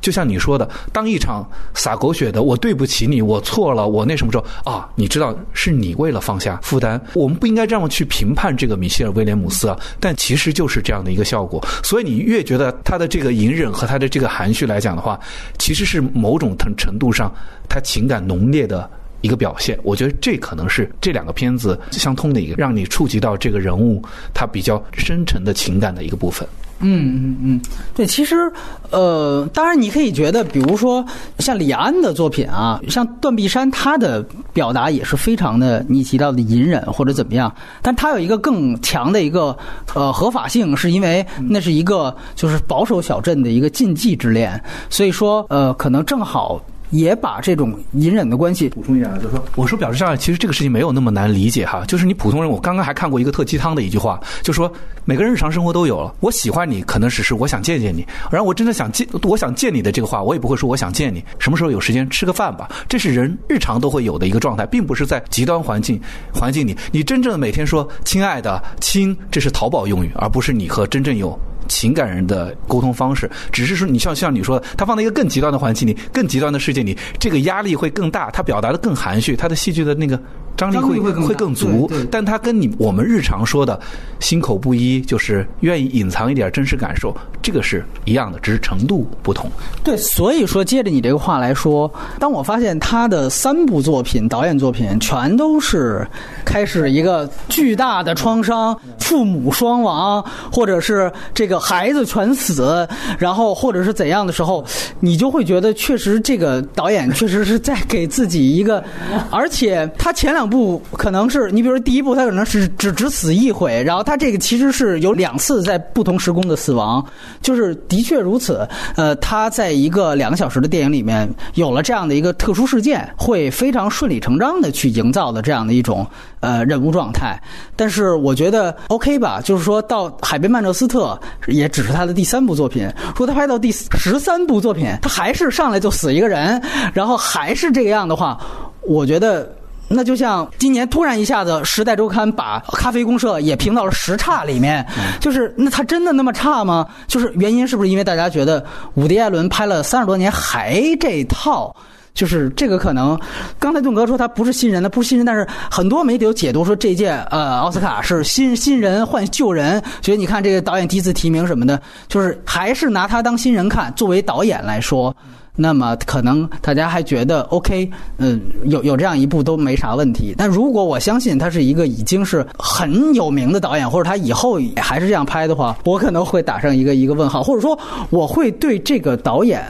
[0.01, 4.89] 就像你说的，当一场洒狗血的“我对不起你，我错了，我那什么时候啊？
[4.95, 9.79] 你知道是你为了放下负担，我们不应该这样去评判这个米歇尔·威廉姆斯啊。
[9.99, 11.65] 但其实就是这样的一个效果。
[11.83, 15.21] 所以你越觉得他的这个隐忍和他的这个含蓄来讲的话，
[15.59, 17.33] 其实是某种程程度上
[17.69, 18.89] 他情感浓烈的
[19.21, 19.79] 一个表现。
[19.83, 26.49] 我觉得这可能是这两个片子相通的一个，让你触及到这个人物他比较深沉的情感的一个部分。
[26.81, 27.61] 嗯嗯嗯，
[27.95, 28.51] 对，其实，
[28.91, 31.05] 呃，当然你可以觉得，比如说
[31.39, 39.57] 像李安的作品啊，像断臂山，他的表达也是非常的，你提到的隐忍或者怎么样，但他有一个更强的一个
[39.95, 46.61] 呃合法性，是因为那是一个就是保守小镇的一个禁忌之恋，所以说呃，可能正好。
[46.91, 51.85] 也把这种隐忍的关系补充一下，就是说，我说表示上，其实这个事情没有那么难理解哈。
[51.87, 54.71] 就是你普通人，我刚刚还看过一个特鸡汤的一句话，就说
[55.05, 56.15] 每个人日常生活都有了。
[56.21, 58.07] 我喜欢你，可能只是我想见见你。
[58.31, 61.25] 然后我真的想见，我想见你的这个话，我也不会说我想见你。
[61.39, 62.69] 什么时候有时间吃个饭吧？
[62.89, 66.01] 这是人日常都会有的一个状态，并不是在极端环境
[66.33, 71.39] 环境里，你真正每天说亲爱的亲，这是淘宝用语，而不是你和真正有。
[71.71, 80.21] 情感人的沟通方式，只是说你像像你说的，他放在一个更极端的环境里，更极端的世界里，这个压力会更大，他表达的更含蓄，他的戏剧的那个。
[80.57, 83.81] 张力会会更足，但他跟你我们日常说的
[84.19, 89.51] 心口不一，就是愿意隐藏一点真实感受，这个是一样的，只是程度不同。
[89.83, 96.07] 对，所以说接着你这个话来说，当我发现他的三部作品导演作品全都是
[96.45, 100.23] 开始一个巨大的创伤，父母双亡，
[100.53, 102.87] 或者是这个孩子全死，
[103.19, 104.63] 然后或者是怎样的时候，
[104.99, 108.85] 你就会觉得确实这个导演确实是在给自己一个，
[109.31, 110.40] 而且他前两。
[110.41, 117.05] 两部可能是你，比如说第一部，他可能是只只死一回，然后他这个其实是有两次在不同时空的死亡，
[117.43, 118.67] 就是的确如此。
[118.97, 126.07] 呃，他在一个两个小时的电影里面有了这样的一个特殊事件，会非常顺理成章的去营造的这样的一种
[126.41, 127.39] 呃人物状态。
[127.77, 131.21] 但是我觉得 OK 吧，就是说到《海边曼彻斯特》
[131.53, 136.59] 也只是他的第三部作品，说他拍到第十三部作品，他还是上来就死一个人，
[136.95, 138.41] 然后还是这个样的话，
[138.81, 139.55] 我觉得。
[139.93, 144.87] 那就像今年突然一下子，《时代周刊》把《咖啡公社》也评到了十差里面，
[145.19, 146.87] 就是那他真的那么差吗？
[147.09, 148.65] 就是原因是不是因为大家觉得
[148.95, 151.75] 伍迪·艾伦拍了三十多年还这套？
[152.15, 153.19] 就是这个可能，
[153.59, 163.93] 刚才盾哥说他不是新人，他不是新人，但是很多媒体有解读说这届呃奥斯卡是新新人换旧人，所以你看这个导演第一次提名什么的，就是还是拿他当新人看。
[163.95, 165.15] 作为导演来说。
[165.61, 170.35] 那么可能大家还觉得 OK，嗯，有有这样一部都没啥问题。
[170.39, 179.63] 但如果我相信他是一个已经是很有名的导演，或者他以后也还是这样拍的话，我可能会打上一个一个问号，或者说我会对这个导演。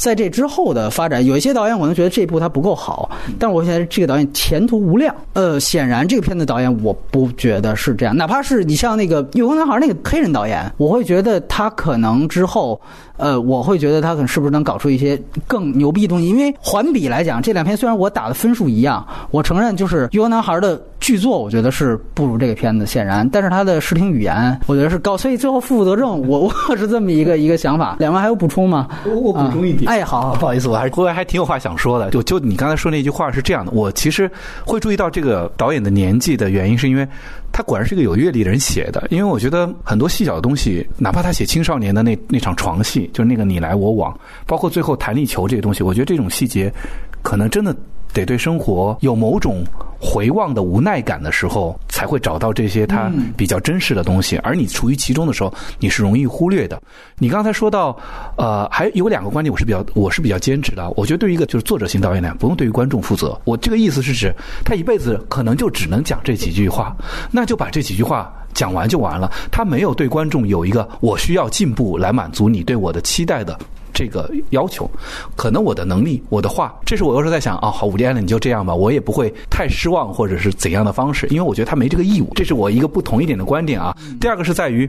[0.00, 5.14] 在这之后的发展，有一些导演可能觉得这部他不够好，但是我现在这个导演前途无量。
[5.34, 12.80] 呃，显然这个片子导演我不觉得是这样，哪怕是你像那个《月光男孩》那个黑人导演，我会觉得他可能之后，
[13.18, 16.26] 呃，我会觉得他可能是不是能搞出一些更牛逼的东西。
[16.26, 20.80] 因为环比来讲，这两片虽然我打的分数一样，我承认就是《月光男孩》的。
[21.00, 27.96] 剧作我觉得是不如这个片子，显然，但是他的视听语言我觉得是高，所以最后负负得正，我我是这么一个一个想法。
[27.98, 28.86] 两位还有补充吗？
[29.06, 29.89] 我补充一点。
[29.90, 32.12] 哎，好，不好意思，我还是我还挺有话想说的。
[32.12, 34.30] 就就你刚才说那句话是这样的，我其实
[34.64, 37.04] 会注意到这个导演的年纪的原因，是因为
[37.50, 39.04] 他果然是一个有阅历的人写的。
[39.10, 44.16] 因为我觉得很多细小的东西，哪怕他写青少年的那那场床戏，就是那个你来我往，
[44.46, 46.72] 包括最后弹力球这些东西，我觉得这种细节
[47.20, 47.74] 可能真的。
[48.12, 49.64] 得对生活有某种
[50.00, 54.36] 回望的无奈感的时候，才会找到这些他比较真实的东西。
[54.38, 56.80] 而你处于其中的时候，你是容易忽略的。
[57.18, 57.96] 你刚才说到，
[58.36, 60.90] 呃，还有两个观点，我是比较我是比较坚持的。
[60.96, 63.38] 我觉得对于一个就是作者型导演呢，不用对于观众负责。
[63.44, 64.34] 我这个意思是指，
[64.64, 66.96] 他一辈子可能就只能讲这几句话，
[67.30, 69.30] 那就把这几句话讲完就完了。
[69.52, 73.58] 他没有对观众有一个我需要进步来满足你对我的期待的。
[73.92, 74.90] 这个要求，
[75.36, 83.96] 可能我的能力，我的话，这是我有时候在想啊，好，伍迪·艾伦你就这样吧，我也不会太失望，或者是怎样的方式，因为我觉得他没这个义务，这是我一个不同一点的观点啊。
[84.20, 84.88] 第二个是在于，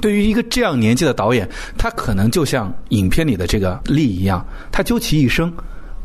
[0.00, 5.52] 对于一个这样年纪的导演，他可能就像影片里的这个利一样，他究其一生。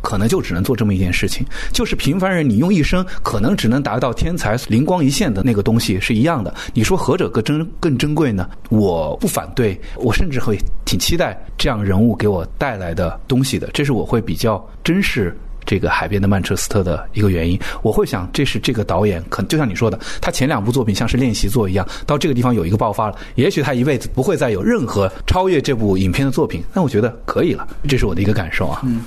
[0.07, 6.55] 可能就只能做这么一件事情，就是平凡人你用一生可能只能达到天才灵光一现的那个东西是一样的。
[6.73, 8.49] 你说何者更珍更珍贵呢？
[8.69, 13.69] 我不反对，我甚至会挺期待这样人物给我带来的东西的。
[13.73, 15.37] 这是我会比较珍视。
[15.65, 28.81] 这个海边的曼彻斯特的一个原因，我会想，这是这个导演可能就像你说的，他前两部作品像是练习作一样，到这个地方有一个爆发了，也许他一辈子不会再有任何超越这部影片的作品，那我觉得可以了，这是我的一个感受啊。
[28.85, 29.03] 嗯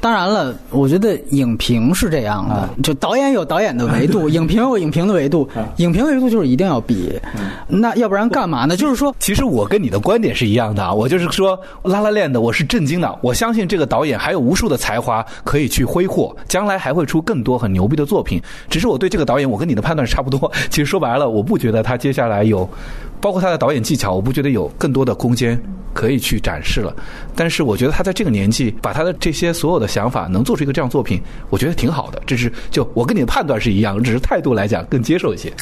[0.00, 7.20] 当然了，我觉得影评是这样的，就导演有导演的维度， 影评有影评的维度，影评维度就是一定要比，
[7.66, 8.76] 那要不然干嘛呢？
[8.76, 18.40] 就是说，其实我跟你的观点是一样的啊，我就是说，拉拉链的我是震惊的，我相信这个导演还有无数的才华可以去挥霍，将来还会出更多很牛逼的作品。
[18.70, 20.50] 只是我对这个导演，我跟你的判断是差不多。
[20.70, 22.68] 其实说白了，我不觉得他接下来有，
[23.20, 25.60] 包括他的导演技巧，我不觉得有更多的空间。
[25.94, 26.94] 可以去展示了，
[27.34, 32.22] 但是我觉得他在这个年纪把他的这些所有的想法能做出一个这样作品，我觉得挺好的。
[32.24, 35.52] 这是就我跟你的判断是一样，只是态度来讲更接受一些。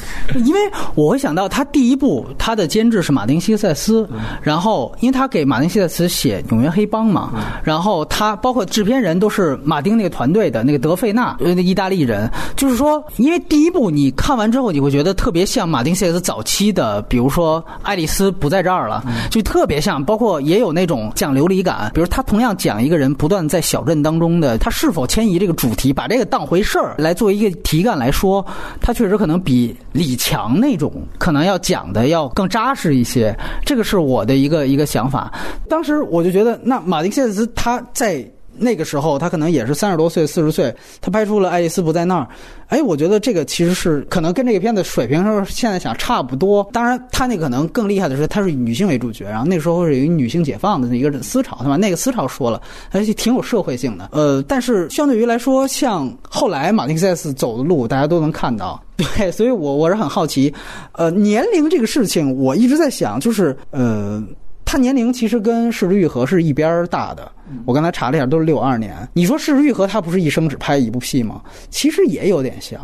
[0.44, 0.60] 因为
[0.94, 4.06] 我会想到他第一部他的监制是马丁·西塞斯，
[4.42, 7.32] 然后因为他给马丁·西塞斯写《纽约黑帮》嘛，
[7.64, 12.30] 然后他包括制片人都是马丁那个团队的那个德费纳，呃，意大利人。
[12.54, 17.45] 就是说，因为第一部你看完之后，你会觉得特别像马丁·西塞斯早期的，比如说
[17.82, 20.36] 《爱丽丝不在这儿了》，就特别像，包括。
[20.46, 28.44] 也有那种讲流离感，比如他同样讲一个人不断在小镇当中的他是否迁移这个主题，把这个当回事儿来作为一个题干来说，
[28.80, 33.36] 他确实可能比李强那种可能要讲的要更扎实一些。
[33.64, 35.32] 这个是我的一个一个想法。
[35.68, 38.24] 当时我就觉得，那马丁谢斯他在。
[38.58, 42.22] 那个时候他可能也是三十多岁、四十岁，他拍出了《爱丽丝不在那儿》。
[42.68, 46.68] 哎，我觉得这个其实是可能跟这个片子水平上现在想差不多。
[46.72, 51.76] 当然，他那可能更厉害的是，他是以女性为主角，然后那时候是以女性解放的一个思潮，对吧？
[51.76, 54.08] 那个思潮说了，而且挺有社会性的。
[54.12, 58.82] 呃，但是相对于来说，像后来马丁·塞斯走的路，大家都能看到。
[58.96, 60.52] 对，所以我我是很好奇，
[60.92, 64.22] 呃，年龄这个事情，我一直在想，就是呃。
[64.66, 67.30] 他年龄其实跟《逝之愈合》是一边大的，
[67.64, 69.08] 我刚才查了一下，都是六二年。
[69.14, 71.40] 你说《逝之愈合》他不是一生只拍一部戏吗？
[71.70, 72.80] 其实也有点像，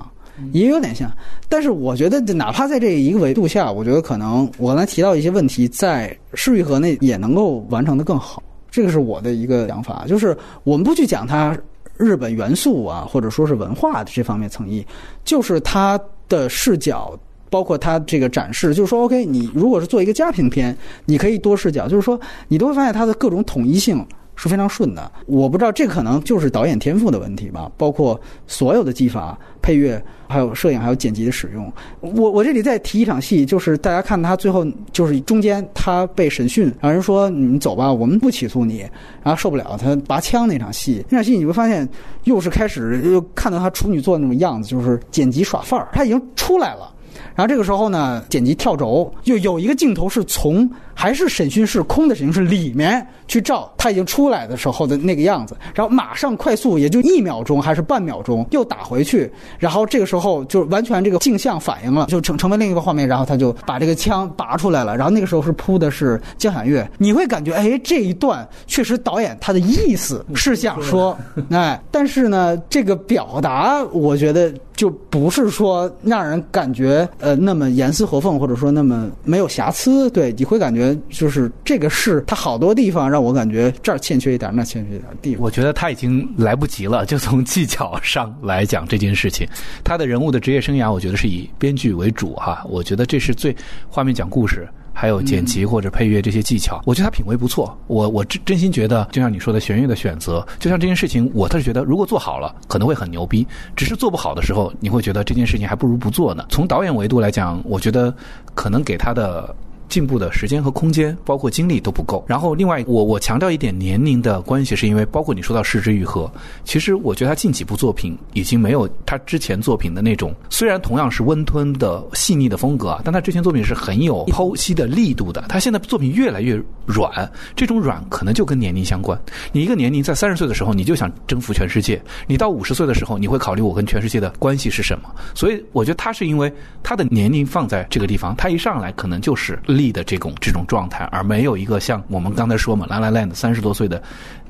[0.53, 1.11] 也有点像。
[1.49, 8.41] 但是我觉得，哪怕在这一个维度下，我觉得可能我刚才提到一些问题，在《逝之愈合》那也能够完成的更好。
[8.71, 11.55] 这个是我的一个想法，就是我们不去讲它
[11.97, 14.87] 日本元素啊，或者说是文化的这方面层意，
[15.25, 17.19] 就是它的视角。
[17.53, 20.75] 包括它这个展示，就是说，OK，你如果是做一个家庭片，
[21.05, 24.03] 你可以多视角，就是说，你都会发现它的各种统一性
[24.37, 25.13] 是非常顺的。
[25.27, 31.71] 我不知道这可能就是导演天赋的问题吧，包括所有的技法、配乐、还有摄影、还有剪辑的使用。
[32.01, 38.79] 我我这里再提一场戏，就是大家看他最后就是中间他被审讯，然后人说你走吧，我们不起诉你，
[39.23, 41.87] 然后受不了他拔枪那场戏，那场戏你会发现
[42.25, 46.92] 又是开始又看到他处女座那种样子，就是剪辑耍范儿，他已经出来了。
[47.35, 50.71] 然后这个时候呢，剪辑跳轴，就有一个镜头是从
[51.03, 59.29] 还是审讯室空的审讯室里面去照他已经出来的时候的那个样子，然后马上快速也就一秒钟还是半秒钟又打回去，
[59.59, 71.19] 然后这个时候就完全这个镜像反应了，就成成为另一个画面，然后他就把这个枪拔出来了，然后那个时候是铺的是江响月，你会感觉哎这一段确实导演他的意思是想说
[71.51, 77.09] 哎，但是呢这个表达我觉得就不是说让人感觉。
[77.19, 85.45] 呃，那么严丝合缝，或者说那么没有瑕疵，对，你会感觉就是这个是它好多地方让我感觉这儿欠缺一点，那欠缺一点地方。
[85.45, 89.47] 我觉得他已经来不及了，就从技巧上来讲这件事情，
[89.85, 93.55] 他的人物的职业生涯，我觉得是以编剧为主哈，我觉得这是最
[93.89, 94.69] 画面讲故事。
[94.95, 97.75] 还有剪辑或者配乐这些技巧，我觉得他品味不错。
[97.87, 103.43] 我我真真心觉得，就像你说的弦乐的选择，就像这件事情，我倒是觉得，如果做好了，可能会很牛逼；
[103.75, 106.45] 只是做不好的时候，你会觉得这件事情还不如不做呢。
[106.51, 108.15] 从导演维度来讲，我觉得
[108.55, 109.57] 可能给他的。
[109.93, 112.25] 进步的时间和空间，包括精力都不够。
[112.27, 116.23] 然后，另外，我我强调一点年龄的关系，是因为包括你说到《失之愈合》，
[116.65, 125.45] 其实我觉得他近几部作品已经没有他之前作品的那种，虽然同样是温吞的细腻的风格啊，但他之前作品是很有剖析的力度的。
[125.47, 129.21] 他现在作品越来越软，这种软可能就跟年龄相关。
[129.53, 135.15] 你一个年龄在三十岁的时候，你就想征服全世界；你到五十岁的时候，你会考虑我跟全世界的关系是什么。
[135.35, 136.51] 所以，我觉得他是因为
[136.83, 139.61] 他的年龄放在这个地方，他一上来可能就是。
[139.83, 144.01] 力的这种这种状态，而没有一个像我们刚才说嘛，拉拉链的三十多岁的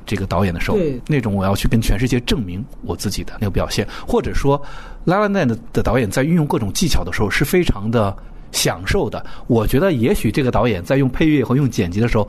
[0.04, 0.76] 这个导演的时候，
[1.06, 4.60] 那种我要去跟全世界证明我自己的那个表现，或者说
[5.04, 8.14] 拉拉链的的导演在运用各种技巧的时候是非常的
[8.50, 9.24] 享受的。
[9.46, 12.28] 我觉得也许这个导演在用配乐和用剪辑的时候，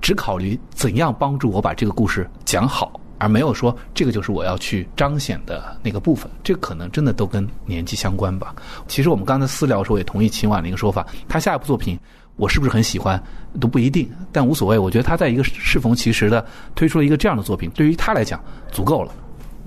[0.00, 3.00] 只考虑怎样帮助我把这个故事讲好。
[3.16, 6.28] 而没有说这个就是我要去彰显的那个部分。
[6.42, 8.54] 这可能真的都跟年纪相关吧。
[8.88, 11.98] 其实我们刚才私聊的时候也同意秦晚的一个说法，他下一部作品
[12.36, 13.22] 我是不是很喜欢
[13.60, 14.78] 都不一定，但无所谓。
[14.78, 18.40] 我觉得他在一个适逢其时的推出了一个这样的作品，对于他来讲
[18.72, 19.12] 足够了。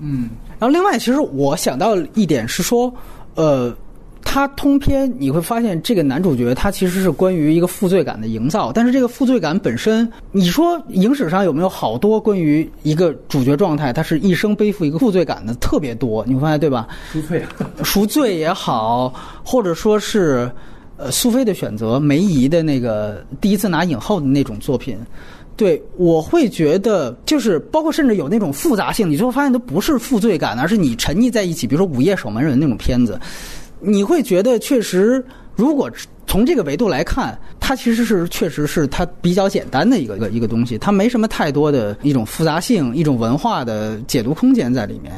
[0.00, 2.92] 嗯，然后另外，其实我想到一点是说，
[3.34, 3.74] 呃，
[4.22, 16.86] 他通篇你会发现，这个男主角他其实是关于一个负罪感的营造，但是这个负罪感本身，你说影史上有没有好多关于一个主角状态，他是一生背负一个负罪感的特别多，你会发现对吧？
[17.10, 17.42] 赎罪，
[17.82, 19.12] 赎罪也好，
[19.42, 20.48] 或者说是
[20.98, 24.98] 呃苏菲的选择，梅姨的那个第一次拿影后的那种作品。
[25.56, 31.66] 对，我会觉得就是包括甚至有那种复杂性，你最后发现都不是负罪感，而是你沉溺在一起。
[31.66, 33.18] 比如说《午夜守门人》那种片子，
[33.80, 35.24] 你会觉得确实，
[35.56, 35.90] 如果
[36.28, 45.12] 从这个维度来看，它其实是确实是它比较简单的一个一个一个东西，它没什么太多的一种复杂性、一种文化的解读空间在里面。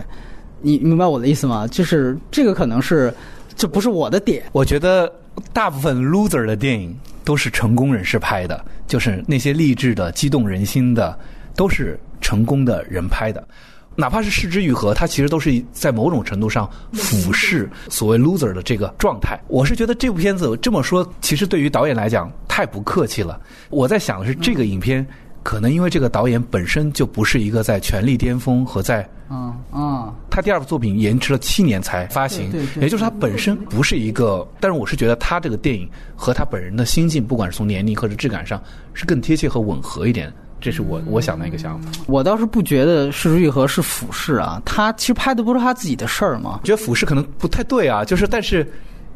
[0.63, 1.67] 你明白我的意思吗？
[1.69, 3.13] 就是这个可能是
[3.61, 4.43] 这不是我的点。
[4.53, 5.13] 我觉得
[5.53, 6.97] 大部分 loser 的电影。
[7.23, 11.17] 都是成功人士拍的，就是那些励志的、激动人心的，
[11.55, 13.47] 都是成功的人拍的。
[13.95, 19.39] 哪怕是《失之愈合》，它其实都是在某种程度上俯视所谓 loser 的这个状态。
[19.49, 23.39] 我是觉得这部片子这么说，其实对于导演来讲太不客气了。
[23.69, 25.07] 我在想的是，这个影片。
[25.43, 34.47] 可能因为这个导演本身就不是一个在权力巅峰和在嗯嗯，他第二部作品延迟了七年才发行，也就是他本身不是一个。
[34.59, 38.61] 但是我是觉得他这个电影和他本人的心境，不管是从年龄或者质感上，
[38.93, 40.33] 是更贴切和吻合一点。
[40.61, 41.91] 这是我我想的一个想法。
[42.07, 46.61] 我倒是不觉得《失之愈合》是俯视啊，他其实拍的不是他自己的事儿吗？
[46.65, 48.71] 觉得俯视可能不太对啊，就是但是。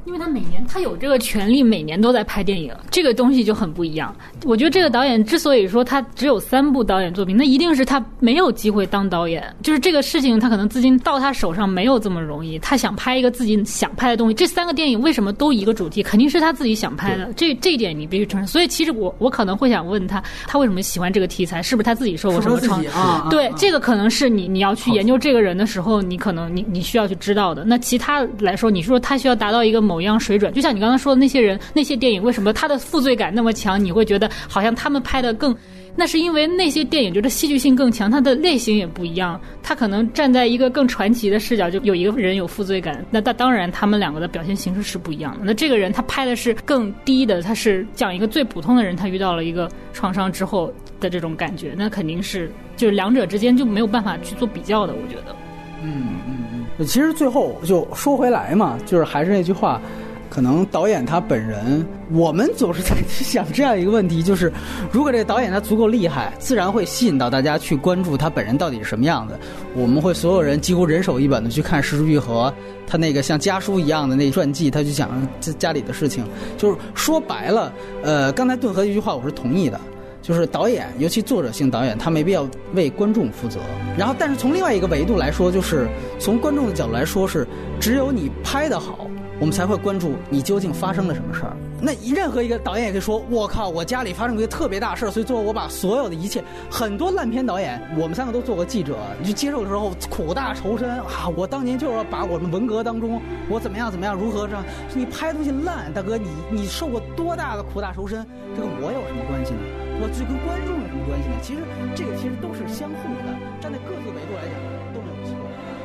[0.04, 4.14] 因为他每年他有这个权利，每年都在拍电影，这个东西就很不一样。
[4.44, 9.42] 我觉得这个导演之所以说他只有三部导演作品，那一定是他没有机会当导演。
[9.62, 12.58] 就是这个事情，他可能资金到他手上没有这么容易。
[12.58, 16.02] 他想拍一个自己想拍的东西，这三个电影为什么都一个主题？
[16.02, 17.32] 肯定是他自己想拍的。
[17.34, 18.46] 这这一点你必须承认。
[18.46, 21.62] 所以其实我我可能会想问他，他为什么喜欢这个题材？
[21.62, 22.84] 是不是他自己受过什么创？
[23.30, 27.64] 对，这个可能是你你要去研究这个人的时候，你可能你你需要去知道的。
[27.64, 29.93] 那其他来说，你说他需要达到一个某。
[29.94, 33.82] 某样水准，就像你刚刚说的那些人、那些电影，为什么他的负罪感那么强？
[33.82, 35.56] 你会觉得好像他们拍的更，
[35.94, 39.40] 那是因为那些电影就是戏剧性更强，它的类型也不一样。
[39.62, 45.42] 他可能站在一个更传奇的视角，就有一个人有负罪感，那那当然他们两个的表现形式是不一样的。
[45.44, 54.92] 那这个人他拍的是更低的，他是讲一个最普通的人，他遇到了一个创伤之后的这种感觉，那肯定是就是两者之间就没有办法去做比较的。
[54.92, 55.36] 我觉得，
[55.84, 56.43] 嗯嗯。
[56.80, 59.80] 其实最后就说回来嘛，就是还是那句话，
[60.28, 64.52] 可能导演他本人，我们总是在想这样一个问题，就是
[64.90, 69.38] 如果这个导演他足够厉害，自然会吸引到大家去关注他本人到底是什么样子。
[69.74, 72.52] 我们会所有人几乎人手一本的去看《失之愈合》，
[72.88, 75.08] 他那个像家书一样的那传记，他就讲
[75.40, 76.24] 家家里的事情。
[76.58, 77.72] 就是说白了，
[78.02, 79.80] 呃，刚才顿河一句话我是同意的。
[80.24, 83.60] 就是导演，尤其作者性导演，他没必要为观众负责。
[83.98, 85.86] 然后，但是从另外一个维度来说，就是
[86.18, 87.46] 从观众的角度来说，是
[87.78, 89.06] 只有你拍的好。
[89.40, 91.56] 我们才会关注你究竟发生了什么事儿。
[91.80, 101.28] 那任何一个导演也可以说：“我靠，我家里发生过一个特别大事儿，所以最后我把所有的一切，很多烂片导演，我们三个都做过记者，你去接受的时候苦大仇深啊！
[101.36, 103.20] 我当年就是要把我们文革当中
[103.50, 104.64] 我怎么样怎么样如何样，
[104.94, 108.24] 你拍东西烂，大哥，你你受过多大的苦大仇深？
[108.54, 109.83] 这跟我有什么关系呢？
[110.12, 111.36] 这跟观众有什么关系呢？
[111.40, 111.60] 其实
[111.94, 114.54] 这个其实都是相互的，站在各自维度来讲
[114.92, 115.36] 都没有错，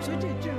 [0.02, 0.59] 所以这这。